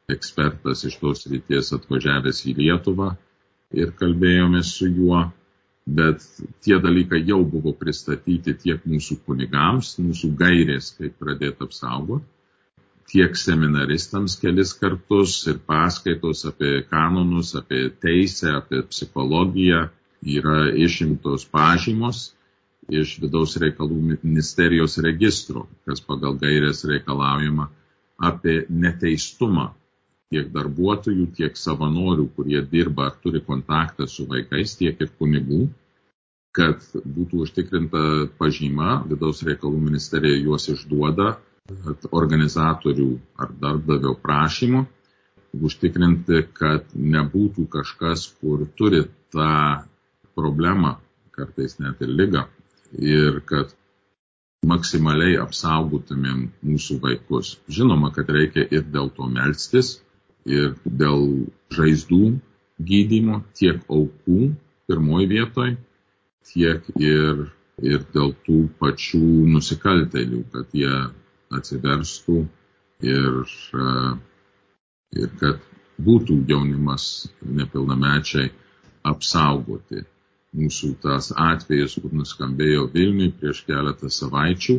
ekspertas 0.08 0.84
iš 0.88 0.96
tos 1.02 1.26
ryties 1.30 1.74
atvažiavęs 1.76 2.44
į 2.48 2.54
Lietuvą 2.62 3.08
ir 3.76 3.90
kalbėjomės 3.98 4.70
su 4.78 4.88
juo, 4.88 5.26
bet 5.88 6.24
tie 6.64 6.76
dalykai 6.82 7.22
jau 7.26 7.40
buvo 7.48 7.72
pristatyti 7.72 8.54
tiek 8.64 8.82
mūsų 8.84 9.20
kunigams, 9.26 9.94
mūsų 10.02 10.34
gairės, 10.40 10.92
kaip 10.98 11.16
pradėti 11.22 11.64
apsaugoti 11.64 12.26
tiek 13.08 13.36
seminaristams 13.40 14.36
kelis 14.40 14.74
kartus 14.76 15.38
ir 15.48 15.60
paskaitos 15.64 16.44
apie 16.48 16.82
kanonus, 16.90 17.54
apie 17.56 17.88
teisę, 18.02 18.52
apie 18.60 18.82
psichologiją 18.90 19.86
yra 20.38 20.68
išimtos 20.76 21.46
pažymos 21.48 22.32
iš 22.88 23.18
vidaus 23.22 23.56
reikalų 23.60 24.18
ministerijos 24.24 24.96
registrų, 25.04 25.66
kas 25.88 26.00
pagal 26.04 26.36
gairės 26.40 26.84
reikalaujama 26.88 27.68
apie 28.28 28.62
neteistumą 28.68 29.70
tiek 30.32 30.48
darbuotojų, 30.52 31.26
tiek 31.36 31.56
savanorių, 31.56 32.28
kurie 32.36 32.60
dirba 32.72 33.08
ar 33.08 33.16
turi 33.22 33.40
kontaktą 33.44 34.06
su 34.06 34.26
vaikais, 34.28 34.76
tiek 34.80 35.00
ir 35.00 35.12
kunigų, 35.20 35.68
kad 36.56 36.84
būtų 37.04 37.44
užtikrinta 37.46 38.02
pažyma, 38.40 39.02
vidaus 39.08 39.42
reikalų 39.46 39.80
ministerija 39.88 40.40
juos 40.42 40.68
išduoda 40.72 41.36
organizatorių 42.16 43.08
ar 43.40 43.52
darbdavio 43.62 44.14
prašymu, 44.22 44.84
užtikrinti, 45.64 46.42
kad 46.56 46.88
nebūtų 46.92 47.66
kažkas, 47.72 48.28
kur 48.40 48.66
turi 48.76 49.04
tą 49.32 49.84
problemą, 50.36 50.96
kartais 51.36 51.78
net 51.80 52.00
ir 52.04 52.12
lygą, 52.20 52.44
ir 53.00 53.40
kad 53.48 53.72
maksimaliai 54.66 55.38
apsaugotumėm 55.40 56.48
mūsų 56.66 56.98
vaikus. 57.04 57.56
Žinoma, 57.70 58.10
kad 58.16 58.28
reikia 58.34 58.64
ir 58.74 58.84
dėl 58.92 59.12
to 59.14 59.28
melstis, 59.30 59.98
ir 60.46 60.74
dėl 60.84 61.24
žaizdų 61.74 62.38
gydymo, 62.78 63.42
tiek 63.58 63.80
aukų 63.90 64.50
pirmoji 64.88 65.30
vietoj, 65.32 65.76
tiek 66.52 66.84
ir, 66.96 67.48
ir 67.82 68.04
dėl 68.14 68.34
tų 68.46 68.60
pačių 68.80 69.24
nusikaltelių, 69.54 70.44
kad 70.52 70.76
jie 70.76 70.94
atsiverstų 71.58 72.44
ir, 73.04 73.42
e, 73.74 73.88
ir 75.18 75.34
kad 75.40 75.64
būtų 75.98 76.38
jaunimas 76.48 77.28
nepilnamečiai 77.42 78.52
apsaugoti. 79.08 80.04
Mūsų 80.58 80.94
tas 81.02 81.28
atvejas, 81.36 81.98
kur 82.00 82.14
nuskambėjo 82.16 82.86
Vilniui 82.94 83.34
prieš 83.36 83.60
keletą 83.66 84.08
savaičių, 84.08 84.78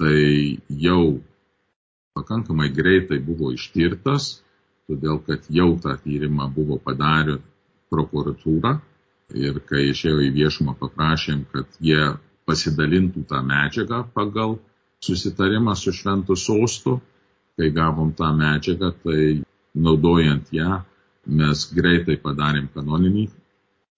tai 0.00 0.58
jau 0.82 1.20
pakankamai 2.16 2.72
greitai 2.74 3.20
buvo 3.22 3.52
ištirtas, 3.54 4.40
todėl 4.90 5.20
kad 5.26 5.46
jau 5.50 5.70
tą 5.82 5.96
tyrimą 6.02 6.48
buvo 6.54 6.78
padarę 6.82 7.38
prokuratūra 7.92 8.76
ir 9.34 9.58
kai 9.68 9.88
išėjo 9.90 10.22
į 10.28 10.30
viešumą 10.36 10.76
paprašėm, 10.80 11.44
kad 11.52 11.78
jie 11.82 12.14
pasidalintų 12.46 13.24
tą 13.30 13.42
medžiagą 13.42 14.04
pagal 14.14 14.58
susitarimą 15.02 15.74
su 15.76 15.92
šventu 15.92 16.36
sostu, 16.38 17.00
kai 17.58 17.72
gavom 17.74 18.12
tą 18.16 18.30
medžiagą, 18.36 18.92
tai 19.02 19.42
naudojant 19.74 20.52
ją 20.54 20.82
mes 21.26 21.66
greitai 21.74 22.16
padarėm 22.22 22.68
kanoninį 22.74 23.26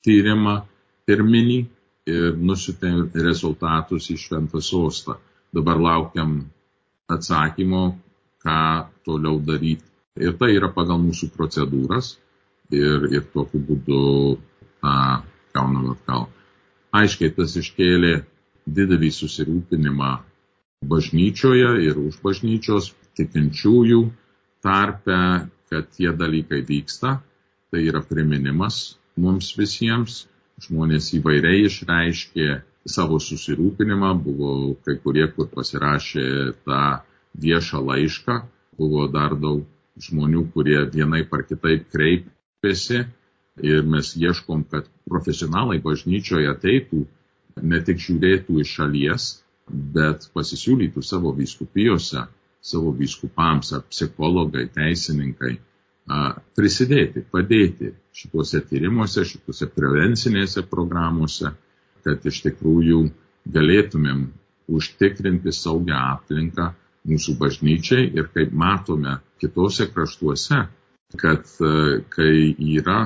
tyrimą 0.07 0.55
pirminį 1.09 1.59
ir 2.09 2.37
nusitėm 2.51 3.11
rezultatus 3.15 4.09
į 4.15 4.17
šventą 4.23 4.63
sostą. 4.65 5.19
Dabar 5.53 5.81
laukiam 5.81 6.39
atsakymo, 7.09 7.83
ką 8.45 8.61
toliau 9.05 9.41
daryti. 9.45 9.85
Ir 10.17 10.35
tai 10.39 10.55
yra 10.57 10.71
pagal 10.75 10.99
mūsų 11.03 11.31
procedūras 11.35 12.17
ir, 12.75 13.05
ir 13.13 13.27
tokiu 13.35 13.61
būdu 13.69 14.01
tą 14.83 14.97
gaunam 15.55 15.93
atgal. 15.93 16.27
Aiškiai 16.97 17.35
tas 17.37 17.55
iškėlė 17.61 18.15
didelį 18.67 19.11
susirūpinimą 19.15 20.13
bažnyčioje 20.89 21.71
ir 21.85 22.01
už 22.01 22.21
bažnyčios 22.25 22.93
tikinčiųjų 23.19 24.01
tarpe, 24.65 25.21
kad 25.69 25.91
tie 25.95 26.13
dalykai 26.13 26.63
vyksta. 26.67 27.19
Tai 27.69 27.81
yra 27.85 28.01
priminimas 28.01 28.97
mums 29.21 29.53
visiems. 29.59 30.25
Žmonės 30.59 31.13
įvairiai 31.15 31.67
išreiškė 31.69 32.47
savo 32.89 33.21
susirūpinimą, 33.23 34.15
buvo 34.25 34.53
kai 34.83 34.97
kurie, 34.99 35.29
kur 35.31 35.47
pasirašė 35.53 36.25
tą 36.67 36.81
viešą 37.39 37.83
laišką, 37.85 38.39
buvo 38.81 39.07
dar 39.13 39.37
daug 39.39 39.63
žmonių, 40.03 40.47
kurie 40.55 40.79
vienai 40.93 41.25
par 41.29 41.45
kitaip 41.49 41.89
kreipėsi 41.93 43.05
ir 43.65 43.87
mes 43.91 44.15
ieškom, 44.17 44.65
kad 44.71 44.89
profesionalai 45.09 45.81
bažnyčioje 45.83 46.51
ateitų, 46.53 47.05
ne 47.63 47.81
tik 47.83 47.99
žiūrėtų 48.03 48.61
iš 48.63 48.75
šalies, 48.79 49.29
bet 49.69 50.29
pasisiūlytų 50.35 51.03
savo 51.05 51.33
vyskupijose, 51.37 52.25
savo 52.63 52.93
vyskupams 52.95 53.73
ar 53.77 53.83
psichologai, 53.91 54.69
teisininkai 54.75 55.57
prisidėti, 56.57 57.23
padėti 57.31 57.93
šituose 58.17 58.63
tyrimuose, 58.65 59.25
šituose 59.29 59.69
prevencinėse 59.75 60.65
programuose, 60.71 61.53
kad 62.05 62.25
iš 62.25 62.41
tikrųjų 62.47 63.03
galėtumėm 63.53 64.29
užtikrinti 64.73 65.53
saugią 65.53 65.99
aplinką 66.15 66.71
mūsų 67.09 67.37
bažnyčiai. 67.41 68.09
Ir 68.17 68.31
kaip 68.33 68.53
matome 68.53 69.19
kitose 69.41 69.89
kraštuose, 69.93 70.65
kad 71.17 71.45
kai 72.15 72.55
yra 72.77 73.01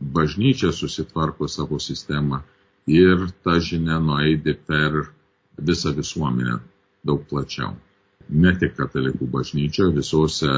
bažnyčia 0.00 0.72
susitvarko 0.72 1.48
savo 1.48 1.78
sistemą 1.78 2.40
ir 2.86 3.28
ta 3.44 3.58
žinia 3.60 3.98
nueidė 4.00 4.56
per 4.66 5.04
visą 5.58 5.92
visuomenę 5.96 6.58
daug 7.04 7.26
plačiau. 7.30 7.74
Ne 8.28 8.54
tik 8.58 8.74
katalikų 8.78 9.28
bažnyčioje, 9.30 9.92
visose 9.98 10.50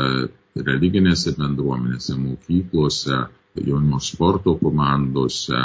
religinėse 0.55 1.35
bendruomenėse, 1.37 2.15
mokyklose, 2.19 3.25
jaunimo 3.57 4.01
sporto 4.01 4.55
komandose, 4.61 5.59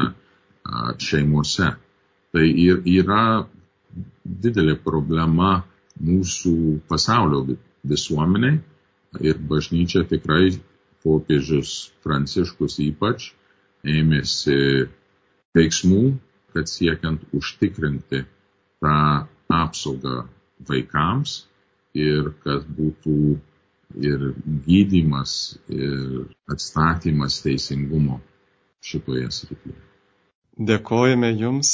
šeimose. 0.97 1.69
Tai 2.31 2.47
yra 2.95 3.23
didelė 4.23 4.75
problema 4.81 5.61
mūsų 6.01 6.53
pasaulio 6.89 7.43
visuomeniai 7.83 8.59
ir 9.19 9.39
bažnyčia 9.51 10.05
tikrai 10.07 10.53
popiežius 11.03 11.91
Pranciškus 12.05 12.79
ypač 12.85 13.31
ėmėsi 13.83 14.57
veiksmų, 15.57 16.03
kad 16.53 16.69
siekiant 16.69 17.23
užtikrinti 17.35 18.23
tą 18.81 18.97
apsaugą 19.51 20.25
vaikams 20.67 21.41
ir 21.97 22.31
kad 22.43 22.67
būtų 22.77 23.15
ir 23.99 24.27
gydimas, 24.67 25.57
ir 25.67 26.27
atstatymas 26.51 27.41
teisingumo 27.43 28.21
šitoje 28.85 29.27
srityje. 29.31 29.75
Dėkojame 30.61 31.31
Jums, 31.35 31.73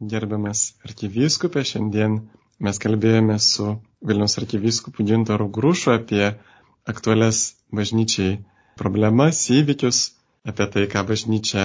gerbiamas 0.00 0.74
arkivyskupė. 0.86 1.64
Šiandien 1.66 2.20
mes 2.60 2.78
kalbėjome 2.82 3.38
su 3.42 3.74
Vilnius 4.06 4.38
arkivyskupu 4.40 5.06
Gintaru 5.08 5.48
Grušu 5.52 5.94
apie 5.94 6.34
aktualias 6.90 7.54
bažnyčiai 7.74 8.40
problemas, 8.80 9.42
įvykius, 9.52 10.10
apie 10.48 10.66
tai, 10.72 10.86
ką 10.90 11.04
bažnyčia 11.08 11.64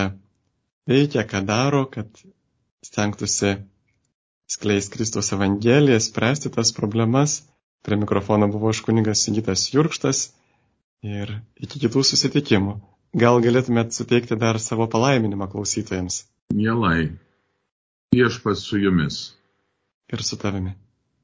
veikia, 0.90 1.26
ką 1.28 1.42
daro, 1.48 1.86
kad 1.90 2.10
stengtųsi 2.86 3.56
skleis 4.48 4.90
Kristos 4.94 5.32
Evangeliją, 5.34 6.00
spręsti 6.00 6.50
tas 6.50 6.74
problemas. 6.74 7.44
Prie 7.86 7.98
mikrofono 8.02 8.48
buvo 8.50 8.70
aš 8.74 8.82
kunigas 8.86 9.22
Sigitas 9.26 9.68
Jurkštas 9.74 10.32
ir 11.06 11.38
iki 11.62 11.82
kitų 11.86 12.02
susitikimų. 12.10 12.80
Gal 13.16 13.40
galėtumėt 13.46 13.94
suteikti 13.96 14.36
dar 14.36 14.58
savo 14.60 14.88
palaiminimą 14.92 15.48
klausytojams? 15.52 16.24
Mielai, 16.54 17.14
viešpas 18.14 18.66
su 18.66 18.82
jumis. 18.82 19.20
Ir 20.12 20.22
su 20.26 20.38
tavimi. 20.42 20.74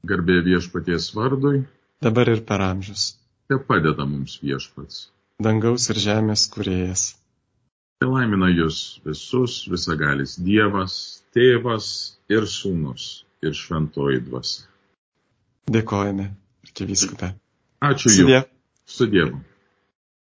Garbė 0.06 0.40
viešpaties 0.46 1.10
vardui. 1.14 1.64
Dabar 2.02 2.30
ir 2.32 2.40
per 2.46 2.62
amžius. 2.64 3.12
Te 3.52 3.58
padeda 3.68 4.06
mums 4.08 4.38
viešpats. 4.40 5.10
Dangaus 5.44 5.90
ir 5.92 5.98
žemės 6.00 6.46
kuriejas. 6.54 7.00
Te 8.00 8.06
laimina 8.08 8.48
jūs 8.48 8.78
visus 9.04 9.56
visagalis 9.68 10.38
Dievas, 10.46 10.94
Tėvas 11.36 11.88
ir 12.32 12.46
Sūnus 12.48 13.26
ir 13.44 13.52
Šventoji 13.58 14.22
Dvasia. 14.24 14.64
Dėkojame, 15.76 16.30
arkivyskupė. 16.64 17.34
Ačiū 17.90 18.14
Jums. 18.14 18.48
Su 18.88 19.10
Dievu. 19.12 19.42